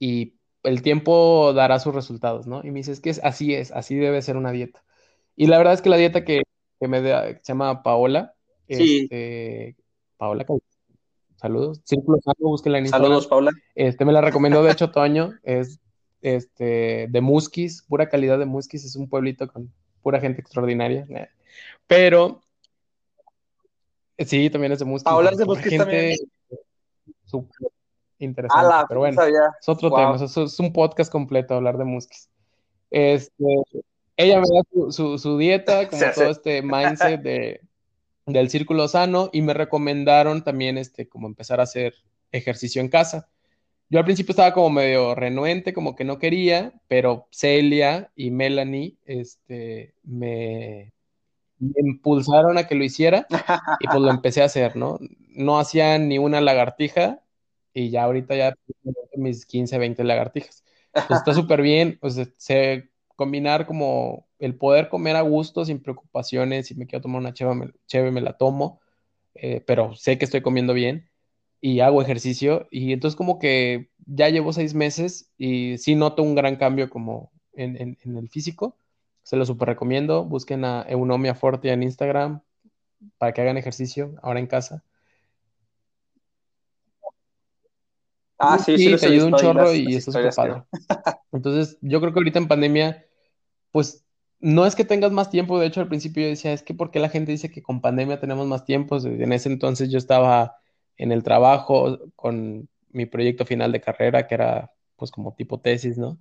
[0.00, 2.60] y el tiempo dará sus resultados, ¿no?
[2.64, 4.82] Y me dices que es, así es, así debe ser una dieta.
[5.36, 6.42] Y la verdad es que la dieta que,
[6.80, 8.34] me da, se llama Paola,
[8.68, 9.02] sí.
[9.02, 9.76] este,
[10.16, 10.44] Paola
[11.36, 11.80] Saludos.
[11.84, 13.06] Círculo Sano, búsquenla en Instagram.
[13.08, 13.50] Saludos, Paula.
[13.74, 15.32] Este, me la recomendó, de hecho, Toño.
[15.42, 15.80] Es
[16.20, 18.84] este, de Musquis, pura calidad de Musquis.
[18.84, 19.72] Es un pueblito con
[20.02, 21.04] pura gente extraordinaria.
[21.88, 22.42] Pero,
[24.18, 25.04] sí, también es de Musquis.
[25.04, 26.16] Paula es de Musquis también.
[27.24, 27.72] Súper
[28.18, 28.84] interesante.
[28.88, 30.14] pero bueno, es otro tema.
[30.14, 32.28] Es, un podcast completo hablar de Musquis.
[32.88, 33.44] Este,
[34.22, 37.60] ella me da su, su, dieta, como todo este mindset de
[38.26, 41.94] del círculo sano y me recomendaron también este, como empezar a hacer
[42.30, 43.28] ejercicio en casa.
[43.88, 48.96] Yo al principio estaba como medio renuente, como que no quería, pero Celia y Melanie
[49.04, 50.92] este, me,
[51.58, 53.26] impulsaron a que lo hiciera
[53.80, 54.98] y pues lo empecé a hacer, ¿no?
[55.28, 57.20] No hacía ni una lagartija
[57.74, 58.54] y ya ahorita ya
[59.16, 60.64] mis 15, 20 lagartijas.
[60.92, 66.66] Pues está súper bien, pues se combinar como el poder comer a gusto, sin preocupaciones,
[66.66, 68.80] si me quiero tomar una cheve, me, me la tomo,
[69.34, 71.08] eh, pero sé que estoy comiendo bien
[71.60, 76.34] y hago ejercicio y entonces como que ya llevo seis meses y sí noto un
[76.34, 78.76] gran cambio como en, el físico,
[79.22, 82.42] se lo super recomiendo, busquen a Eunomia Forte en Instagram
[83.18, 84.84] para que hagan ejercicio ahora en casa.
[88.44, 90.64] Ah, sí, sí, te ayuda un chorro y eso es padre.
[91.32, 93.06] Entonces, yo creo que ahorita en pandemia
[93.70, 94.04] pues
[94.40, 96.90] no es que tengas más tiempo, de hecho al principio yo decía, es que ¿por
[96.90, 98.98] qué la gente dice que con pandemia tenemos más tiempo?
[98.98, 100.56] En ese entonces yo estaba
[100.96, 105.96] en el trabajo con mi proyecto final de carrera, que era pues como tipo tesis,
[105.96, 106.18] ¿no?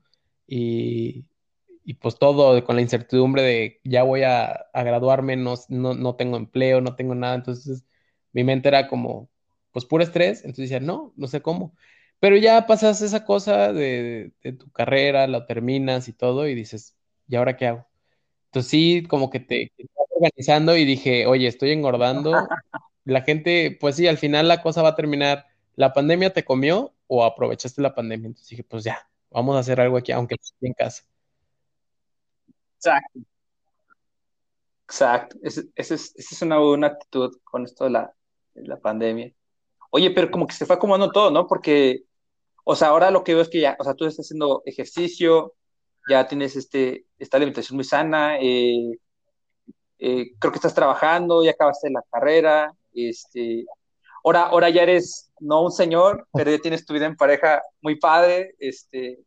[0.48, 1.26] Y,
[2.00, 6.96] pues todo con la incertidumbre de ya voy a, graduarme, no, no, tengo empleo, no
[6.96, 7.86] tengo nada, entonces
[8.34, 9.30] mi mente era como,
[9.72, 11.76] pues puro estrés, entonces decía, no, no sé cómo.
[12.22, 16.96] Pero ya pasas esa cosa de, tu carrera, la terminas y todo, y dices,
[17.28, 17.88] ¿y ahora qué hago?
[18.46, 19.72] Entonces sí, como que te,
[20.10, 22.48] organizando y dije, oye, estoy engordando.
[23.06, 26.94] La gente, pues sí, al final la cosa va a terminar, ¿la pandemia te comió
[27.08, 28.28] o aprovechaste la pandemia?
[28.28, 31.04] Entonces dije, pues ya, vamos a hacer algo aquí, aunque esté en casa.
[32.76, 33.20] Exacto.
[34.86, 35.38] Exacto.
[35.42, 38.14] Esa es, una buena actitud con esto de la,
[38.54, 39.34] de la pandemia.
[39.90, 41.48] Oye, pero como que se fue acomodando todo, ¿no?
[41.48, 42.04] Porque,
[42.64, 45.54] o sea, ahora lo que veo es que ya, o sea, tú estás haciendo ejercicio,
[46.10, 49.00] ya tienes este, esta alimentación muy sana, eh,
[50.00, 53.66] eh, creo que estás trabajando, ya acabaste la carrera, este,
[54.24, 57.98] ahora, ahora ya eres no un señor, pero ya tienes tu vida en pareja muy
[58.00, 59.20] padre, este,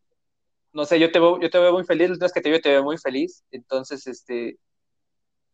[0.73, 2.61] no sé, yo te veo, yo te veo muy feliz, los días que te veo
[2.61, 4.59] te veo muy feliz, entonces, este,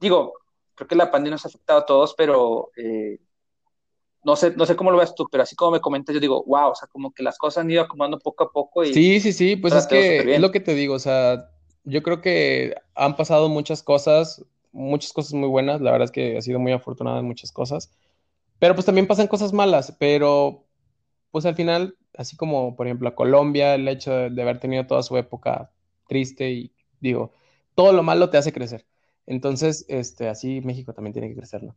[0.01, 0.35] digo,
[0.75, 3.19] creo que la pandemia nos ha afectado a todos, pero eh,
[4.25, 6.45] no sé, no sé cómo lo ves tú, pero así como me comentas, yo digo,
[6.47, 8.85] wow, o sea, como que las cosas han ido acomodando poco a poco.
[8.85, 11.51] Y sí, sí, sí, pues es que es lo que te digo, o sea,
[11.85, 16.37] yo creo que han pasado muchas cosas, muchas cosas muy buenas, la verdad es que
[16.37, 17.91] ha sido muy afortunada en muchas cosas,
[18.59, 20.67] pero pues también pasan cosas malas, pero
[21.31, 25.03] pues al final, así como por ejemplo a Colombia, el hecho de, haber tenido toda
[25.03, 25.71] su época
[26.09, 27.33] triste y digo,
[27.75, 28.87] todo lo malo te hace crecer.
[29.27, 31.77] Entonces, este, así México también tiene que crecer, ¿no?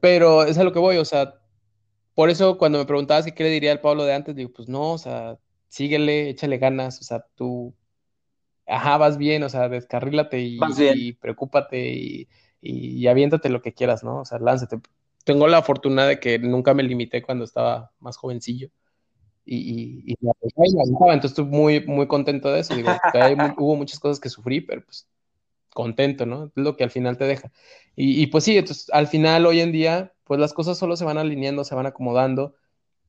[0.00, 1.40] Pero es a lo que voy, o sea,
[2.14, 4.92] por eso cuando me preguntabas qué le diría al Pablo de antes, digo, pues no,
[4.92, 5.38] o sea,
[5.68, 7.74] síguele, échale ganas, o sea, tú,
[8.66, 10.58] ajá, vas bien, o sea, descarrílate y,
[10.94, 12.28] y preocúpate y,
[12.60, 14.20] y, aviéntate lo que quieras, ¿no?
[14.20, 14.80] O sea, lánzate.
[15.24, 18.70] Tengo la fortuna de que nunca me limité cuando estaba más jovencillo
[19.44, 22.74] y, y, y entonces estoy muy, muy contento de eso.
[22.74, 22.90] Digo,
[23.58, 25.08] hubo muchas cosas que sufrí, pero pues
[25.72, 26.44] contento, ¿no?
[26.46, 27.50] Es lo que al final te deja.
[27.96, 31.04] Y, y, pues sí, entonces al final hoy en día, pues las cosas solo se
[31.04, 32.54] van alineando, se van acomodando.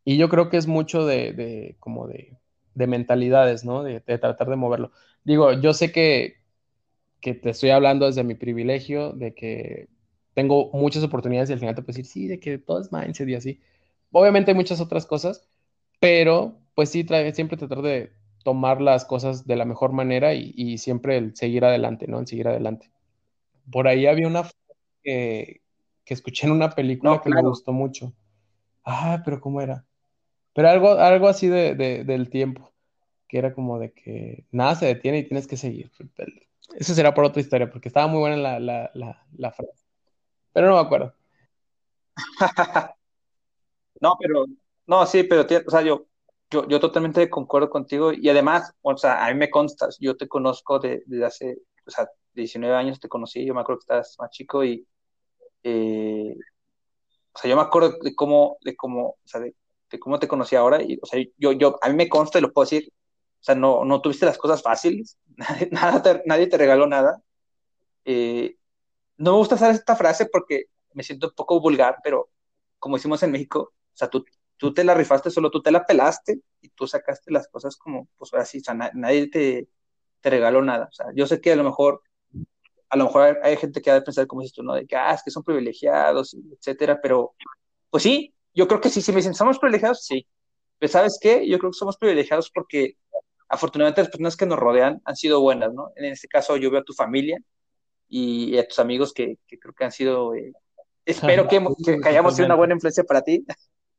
[0.04, 2.40] Y yo creo que es mucho de, como de,
[2.74, 3.84] de, mentalidades, ¿no?
[3.84, 4.92] De, tratar de moverlo.
[5.24, 6.38] Digo, yo sé que,
[7.20, 9.88] que te estoy hablando desde mi privilegio, de que
[10.34, 13.30] tengo muchas oportunidades y al final te puedo decir, sí, de que todo es mindset
[13.30, 13.62] y así.
[14.12, 15.48] Obviamente hay muchas otras cosas,
[16.00, 18.14] pero pues sí, siempre tratar de
[18.44, 22.20] tomar las cosas de la mejor manera y, siempre el seguir adelante, ¿no?
[22.20, 22.90] El seguir adelante.
[23.72, 24.46] Por ahí había una
[26.04, 28.14] que escuché en una película que me gustó mucho.
[28.84, 29.86] Ah, pero ¿cómo era?
[30.54, 32.74] Pero algo, algo así de, del tiempo,
[33.28, 35.92] que era como de que nada se detiene y tienes que seguir.
[36.76, 39.86] Eso será por otra historia, porque estaba muy buena la, la, la, la frase.
[40.54, 41.14] Pero no me acuerdo.
[44.02, 44.46] no, pero,
[44.88, 46.08] no, sí, pero, o sea, yo,
[46.50, 50.28] yo, yo totalmente concuerdo contigo y además, o sea, a mí me consta, yo te
[50.28, 54.16] conozco desde de hace, o sea, 19 años te conocí, yo me acuerdo que estabas
[54.20, 54.86] más chico y,
[55.64, 56.36] eh,
[57.34, 59.56] o sea, yo me acuerdo de cómo, de cómo, o sea, de,
[60.00, 62.52] cómo te conocí ahora y, o sea, yo, yo, a mí me consta y lo
[62.54, 62.92] puedo decir,
[63.42, 65.18] o sea, no, no tuviste las cosas fáciles,
[65.72, 67.22] nada te, nadie te regaló nada.
[68.06, 68.58] Eh,
[69.18, 72.30] no me gusta usar esta frase porque me siento un poco vulgar, pero
[72.80, 74.26] como decimos en México, o sea, tú,
[74.58, 78.08] tú te la rifaste, solo tú te la pelaste y tú sacaste las cosas como,
[78.18, 79.70] pues así, o sea, nadie te,
[80.22, 80.86] te, regaló nada.
[80.86, 82.02] O sea, yo sé que a lo mejor,
[82.92, 84.74] a lo mejor hay, gente que ha de pensar como dices tú, ¿no?
[84.74, 87.34] De que, ah, es que son privilegiados, etcétera, pero,
[87.90, 90.04] pues sí, yo creo que sí, si me dicen, ¿somos privilegiados?
[90.04, 90.28] Sí.
[90.78, 91.48] Pero ¿sabes qué?
[91.48, 92.98] Yo creo que somos privilegiados porque
[93.48, 95.94] afortunadamente las personas que nos rodean han sido buenas, ¿no?
[95.96, 97.38] En este caso yo veo a tu familia
[98.10, 100.52] y, a tus amigos que, que, creo que han sido, eh,
[101.06, 101.58] espero que,
[102.04, 103.46] hayamos sido una buena influencia para ti.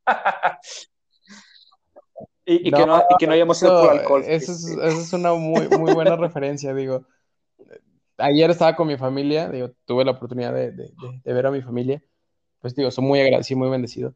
[2.44, 4.22] y, que no, y, que no, hayamos ido por alcohol.
[4.26, 7.06] Esa es, es, una muy, muy buena referencia, digo.
[8.18, 10.92] Ayer estaba con mi familia, digo, tuve la oportunidad de, de,
[11.24, 12.02] de, ver a mi familia,
[12.60, 14.14] pues digo, soy muy agradecido, muy bendecido.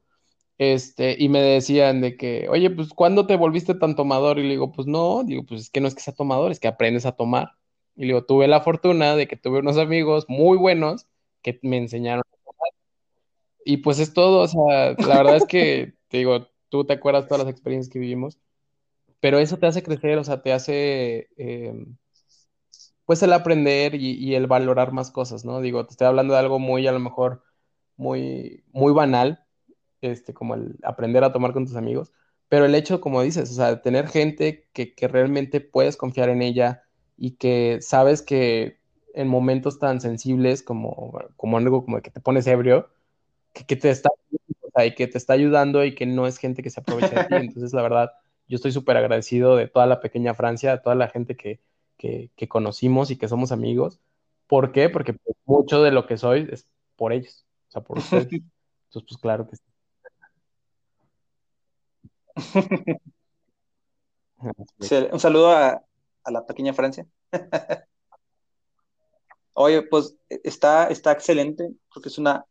[0.59, 4.39] Este, y me decían de que, oye, pues, ¿cuándo te volviste tan tomador?
[4.39, 6.61] Y le digo, pues no, digo, pues es que no es que sea tomador, es
[6.61, 7.53] que aprendes a tomar.
[7.97, 11.07] Y le digo, tuve la fortuna de que tuve unos amigos muy buenos
[11.43, 12.23] que me enseñaron
[13.69, 17.27] y pues es todo, o sea, la verdad es que, te digo, tú te acuerdas
[17.27, 18.39] todas las experiencias que vivimos,
[19.19, 21.97] pero eso te hace crecer, o sea, te hace, em,
[23.07, 25.61] pues el aprender y, el valorar más cosas, ¿no?
[25.61, 27.43] Digo, te estoy hablando de algo muy, a lo mejor,
[27.97, 29.45] muy, muy banal,
[30.03, 32.13] este, como el aprender a tomar con tus amigos,
[32.49, 36.29] pero el hecho, como dices, o sea, de tener gente que, que realmente puedes confiar
[36.29, 36.83] en ella
[37.17, 38.81] y que sabes que
[39.15, 42.91] en momentos tan sensibles como, como algo como que te pones ebrio,
[43.53, 44.11] que, te está
[44.85, 47.35] y que te está ayudando y que no es gente que se aprovecha de ti.
[47.37, 48.13] Entonces, la verdad,
[48.49, 51.61] yo estoy súper agradecido de toda la pequeña Francia, de toda la gente que,
[51.97, 54.01] que, que, conocimos y que somos amigos.
[54.47, 54.89] ¿Por qué?
[54.89, 56.67] Porque pues, mucho de lo que soy es
[56.97, 58.29] por ellos, o sea, por ustedes.
[58.31, 59.63] Entonces, pues claro que sí.
[65.13, 65.83] Un saludo a,
[66.25, 67.07] a la pequeña Francia.
[69.55, 72.45] Oye, pues está, está excelente, porque es una,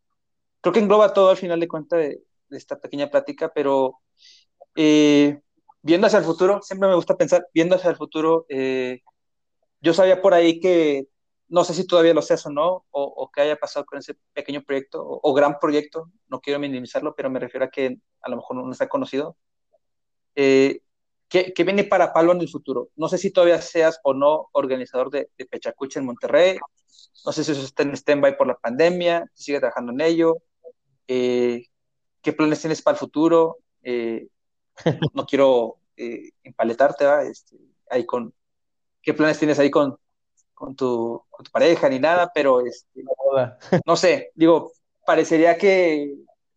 [0.60, 2.20] creo que engloba todo al final de cuentas de,
[2.50, 4.00] esta pequeña plática, pero
[4.74, 5.40] eh,
[5.82, 9.02] viendo hacia el futuro, siempre me gusta pensar, viendo hacia el futuro, eh,
[9.80, 11.08] yo sabía por ahí que,
[11.48, 14.16] no sé si todavía lo seas o no, o, o qué haya pasado con ese
[14.32, 18.36] pequeño proyecto o, gran proyecto, no quiero minimizarlo, pero me refiero a que a lo
[18.36, 19.36] mejor no está conocido.
[20.34, 20.80] Eh,
[21.28, 22.90] ¿qué, ¿qué, viene para Palo en el futuro?
[22.96, 26.58] No sé si todavía seas o no organizador de, de Pechacucha en Monterrey,
[27.24, 30.36] no sé si eso está en stand-by por la pandemia, si sigue trabajando en ello,
[31.08, 31.66] eh,
[32.22, 33.58] qué planes tienes para el futuro.
[33.82, 34.28] Eh,
[35.14, 37.56] no quiero eh, empaletarte, este,
[37.90, 38.34] ahí con,
[39.06, 39.96] qué planes tienes ahí con,
[40.52, 43.04] con, tu, con tu pareja ni nada, pero este,
[43.86, 44.72] no sé, digo,
[45.06, 46.12] parecería que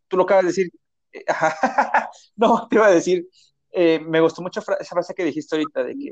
[0.07, 0.71] tú lo acabas de decir.
[2.35, 3.29] no, te iba a decir,
[4.01, 6.09] me gustó mucho esa frase que dijiste ahorita de que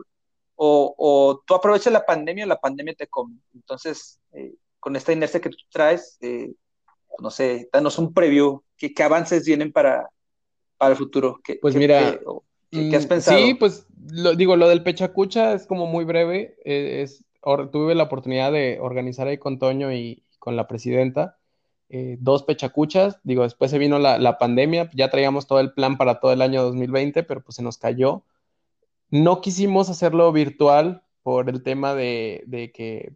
[0.56, 3.38] o, o tú aprovechas la pandemia o la pandemia te come.
[3.56, 4.20] Entonces,
[4.80, 6.20] con esta inercia que tú traes,
[7.20, 10.08] no sé, danos un preview, ¿qué, qué avances vienen para,
[10.78, 11.40] para el futuro?
[11.44, 12.20] ¿Qué, pues mira,
[12.72, 13.38] ¿qué, has pensado?
[13.38, 17.24] Sí, pues lo, digo, lo del Pechacucha es como muy breve, eh, es,
[17.72, 21.38] tuve la oportunidad de organizar ahí con Toño y con la presidenta.
[21.90, 25.98] Eh, dos pechacuchas, digo, después se vino la, la, pandemia, ya traíamos todo el plan
[25.98, 28.24] para todo el año 2020, pero pues se nos cayó.
[29.10, 33.14] No quisimos hacerlo virtual por el tema de, de que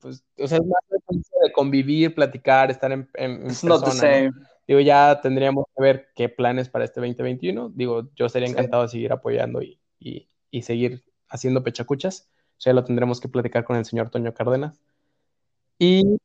[0.00, 4.32] pues, o sea, es más de convivir, platicar, estar en, en, persona,
[4.66, 7.70] Digo, ya tendríamos que ver qué planes para este 2021.
[7.74, 12.28] Digo, yo sería encantado de seguir apoyando y, y, y, seguir haciendo pechacuchas.
[12.58, 14.80] O sea, lo tendremos que platicar con el señor Toño Cárdenas.
[15.78, 16.18] Y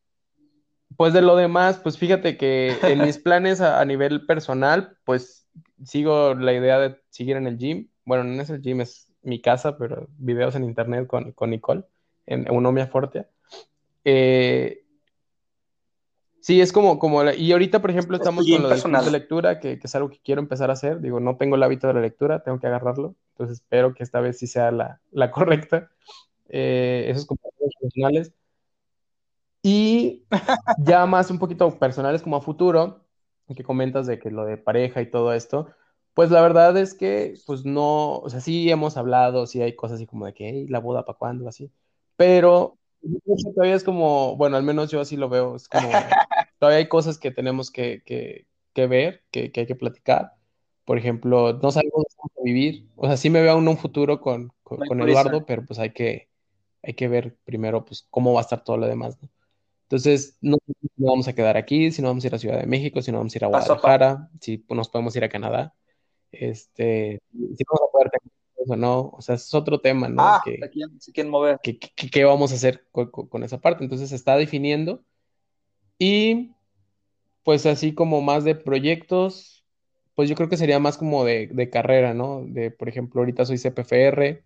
[0.98, 5.48] pues de lo demás, pues fíjate que en mis planes a, a, nivel personal, pues
[5.84, 7.90] sigo la idea de seguir en el gym.
[8.06, 11.84] Bueno, no es el gym, es mi casa, pero videos en internet con, con Nicole,
[12.26, 13.30] en Eunomia Fortia.
[14.04, 14.84] Eh,
[16.42, 18.62] sí, es como, como y ahorita, por ejemplo, estamos con
[18.92, 21.00] lo de lectura, que, que, es algo que quiero empezar a hacer.
[21.00, 23.16] Digo, no tengo el hábito de la lectura, tengo que agarrarlo.
[23.34, 25.90] Entonces espero que esta vez sí sea la, la correcta.
[26.50, 28.34] Eh, esos compromisos personales.
[29.64, 30.26] Y
[30.80, 33.06] ya más un poquito personales como a futuro,
[33.56, 35.68] que comentas de que lo de pareja y todo esto,
[36.14, 39.96] pues la verdad es que, pues no, o sea, sí hemos hablado, sí hay cosas
[39.96, 41.72] así como de que, hey, la boda para cuándo, así,
[42.16, 42.78] pero
[43.56, 45.90] Todavía es como, bueno, al menos yo así lo veo, es como,
[46.60, 50.34] todavía hay cosas que tenemos que, que, que ver, que, que, hay que platicar.
[50.86, 52.88] Por ejemplo, no sabemos cómo vivir.
[52.96, 55.92] O sea, sí me veo en un futuro con, con, con Eduardo, pero pues hay
[55.92, 56.30] que,
[56.84, 59.30] hay que ver primero pues cómo va a estar todo lo demás, ¿no?
[59.84, 60.58] Entonces, no,
[60.96, 63.12] no vamos a quedar aquí, si no vamos a ir a Ciudad de México, si
[63.12, 65.76] no vamos a ir a Guadalajara, si nos podemos ir a Canadá.
[66.32, 68.10] Este, si vamos a poder
[68.68, 70.22] o no, o sea, es otro tema, ¿no?
[70.22, 70.60] Ah, que,
[71.14, 71.60] quién, mover.
[71.62, 73.84] ¿Qué vamos a hacer con, esa parte?
[73.84, 75.04] Entonces se está definiendo
[75.98, 76.52] y
[77.44, 79.66] pues así como más de proyectos,
[80.16, 82.44] pues yo creo que sería más como de, carrera, ¿no?
[82.46, 84.44] De, por ejemplo, ahorita soy CPFR,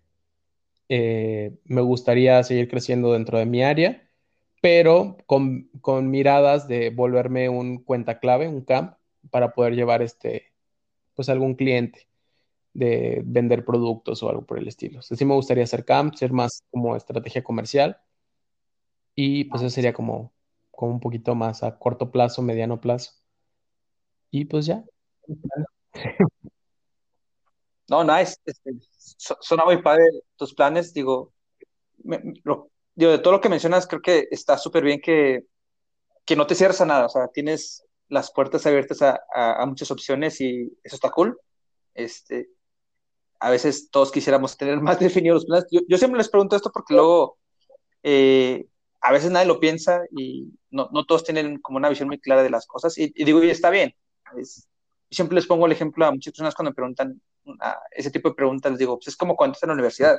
[0.88, 4.08] eh, me gustaría seguir creciendo dentro de mi área,
[4.62, 8.94] pero con, con miradas de volverme un cuenta clave, un camp,
[9.30, 10.52] para poder llevar este,
[11.14, 12.08] pues algún cliente
[12.76, 15.00] de vender productos o algo por el estilo.
[15.00, 17.98] O sí me gustaría hacer camp, ser más como estrategia comercial
[19.14, 20.34] y pues eso sería como,
[20.70, 23.12] como un poquito más a corto plazo, mediano plazo.
[24.30, 24.84] Y pues ya.
[27.88, 28.34] No, nice.
[28.44, 30.02] Este, suena muy padre
[30.34, 30.92] tus planes.
[30.92, 31.32] Digo,
[32.02, 35.44] digo, de todo lo que mencionas, creo que está súper bien que,
[36.24, 37.06] que no te cierres a nada.
[37.06, 41.38] O sea, tienes las puertas abiertas a, a, muchas opciones y eso está cool.
[41.94, 42.48] Este,
[43.40, 45.66] a veces todos quisiéramos tener más definidos los planes.
[45.88, 47.38] Yo, siempre les pregunto esto porque luego
[48.02, 48.66] eh,
[49.00, 52.42] a veces nadie lo piensa y no, no, todos tienen como una visión muy clara
[52.42, 52.96] de las cosas.
[52.98, 53.94] Y, digo, y está bien.
[54.36, 54.68] Es,
[55.10, 57.20] siempre les pongo el ejemplo a muchas personas cuando me preguntan
[57.92, 60.16] ese tipo de preguntas, les digo, pues es como cuando estás en la universidad.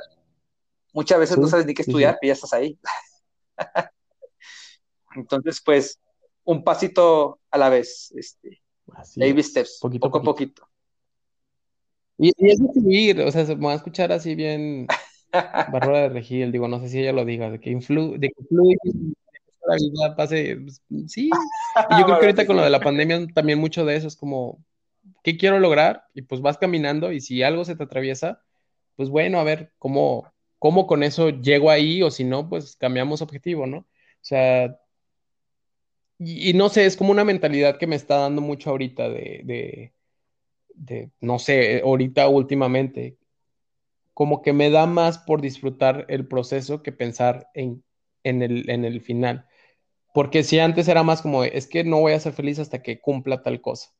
[0.92, 2.78] Muchas veces no sabes ni qué estudiar, y ya estás ahí.
[5.14, 6.00] Entonces, pues,
[6.44, 8.62] un pasito a la vez, este,
[9.16, 10.67] baby steps, poquito, poco a poquito.
[12.18, 14.86] Y, es de o sea, se me va a escuchar así bien
[15.72, 18.44] Barrola de Regil, digo, no sé si ella lo diga, de que influye, de que
[18.48, 18.76] fluye,
[19.66, 21.30] la vida pase, pues, sí.
[21.90, 24.16] Y yo creo que ahorita con lo de la pandemia también mucho de eso es
[24.16, 24.64] como,
[25.22, 26.04] ¿qué quiero lograr?
[26.14, 28.42] Y pues vas caminando y si algo se te atraviesa,
[28.96, 33.22] pues bueno, a ver cómo, cómo con eso llego ahí o si no, pues cambiamos
[33.22, 33.78] objetivo, ¿no?
[33.78, 33.86] O
[34.22, 34.76] sea,
[36.18, 39.92] y, no sé, es como una mentalidad que me está dando mucho ahorita de de,
[41.20, 43.18] no sé, ahorita últimamente,
[44.14, 47.84] como que me da más por disfrutar el proceso que pensar en
[48.24, 49.46] en el, en el final.
[50.14, 53.00] Porque si antes era más como, es que no voy a ser feliz hasta que
[53.00, 53.90] cumpla tal cosa.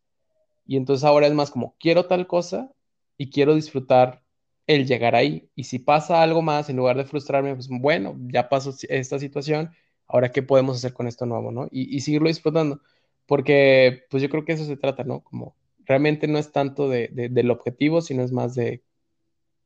[0.66, 2.72] Y entonces ahora es más como, quiero tal cosa
[3.16, 4.22] y quiero disfrutar
[4.66, 5.50] el llegar ahí.
[5.54, 9.70] Y si pasa algo más, en lugar de frustrarme, pues bueno, ya pasó esta situación,
[10.06, 11.68] ahora qué podemos hacer con esto nuevo, ¿no?
[11.70, 12.80] Y, y seguirlo disfrutando.
[13.26, 15.22] Porque pues yo creo que eso se trata, ¿no?
[15.22, 15.56] Como
[15.88, 18.84] realmente no es tanto de, del objetivo, sino es más de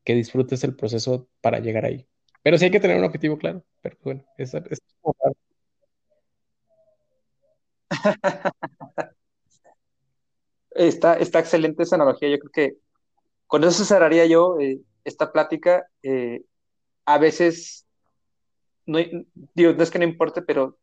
[0.04, 2.08] que disfrutes el proceso para llegar ahí.
[2.42, 3.64] Pero sí hay que tener un objetivo claro.
[3.82, 4.80] Pero bueno, es, es
[10.70, 12.28] está, está excelente esa analogía.
[12.28, 12.76] Yo creo que
[13.46, 15.86] con eso cerraría yo eh, esta plática.
[16.02, 16.42] Eh,
[17.04, 17.86] a veces,
[18.86, 18.98] no,
[19.54, 20.78] digo, no es que no importe, pero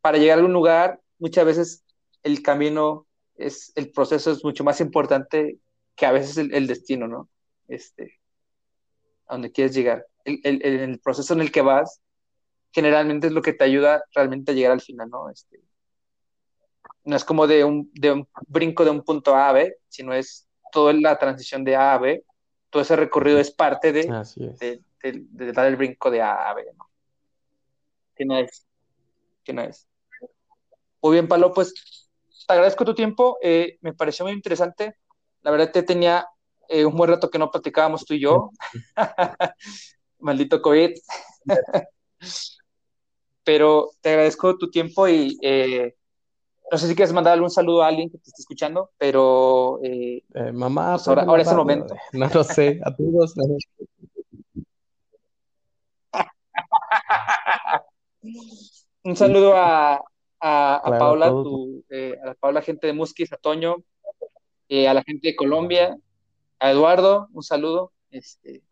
[0.00, 1.84] para llegar a un lugar, muchas veces
[2.22, 3.06] el camino
[3.36, 5.58] es, el proceso es mucho más importante
[5.94, 7.28] que a veces el, destino, ¿no?
[7.68, 8.20] Este,
[9.26, 10.06] a donde quieres llegar.
[10.24, 12.00] El, el, el, proceso en el que vas,
[12.72, 15.30] generalmente es lo que te ayuda realmente a llegar al final, ¿no?
[15.30, 15.60] Este,
[17.04, 20.14] no es como de un, de un brinco de un punto A a B, sino
[20.14, 22.24] es toda la transición de A a B,
[22.70, 26.90] todo ese recorrido es parte de, de, dar el brinco de A a B, ¿no?
[28.16, 28.66] ¿Qué no es?
[29.44, 29.86] ¿Qué no es?
[31.02, 32.03] Muy bien, Palo, pues
[32.46, 34.96] te agradezco tu tiempo, eh, me pareció muy interesante.
[35.42, 36.26] La verdad te tenía
[36.68, 38.50] eh, un buen rato que no platicábamos tú y yo.
[40.18, 40.92] Maldito COVID.
[43.44, 45.94] Pero te agradezco tu tiempo y eh,
[46.70, 49.78] no sé si quieres mandar algún saludo a alguien que te esté escuchando, pero...
[50.54, 51.94] Mamá, pues ahora, ahora es el momento.
[52.12, 53.34] No lo sé, a todos.
[59.04, 60.02] Un saludo a,
[60.46, 63.76] a, a Paula, tu, eh, a la Paula, gente de Musquis, a Toño,
[64.70, 65.96] a la gente de Colombia,
[66.58, 67.92] a Eduardo, un saludo.
[68.10, 68.62] Este,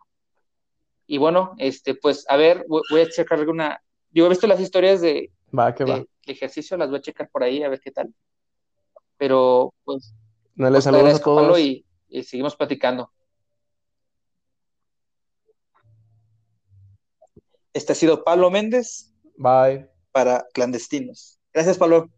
[1.07, 3.82] y bueno, este, pues a ver, voy, voy a checar alguna.
[4.11, 6.05] Yo he visto las historias de, Va, que va.
[6.27, 8.15] ejercicio, las voy a checar por ahí a ver qué tal.
[9.16, 10.15] Pero, pues.
[10.55, 11.59] No les pues, saludos a todos.
[11.59, 13.11] Y, y seguimos platicando.
[17.73, 19.15] Este ha sido Pablo Méndez.
[19.36, 19.89] Bye.
[20.11, 21.39] Para Clandestinos.
[21.55, 22.11] Gracias, Pablo.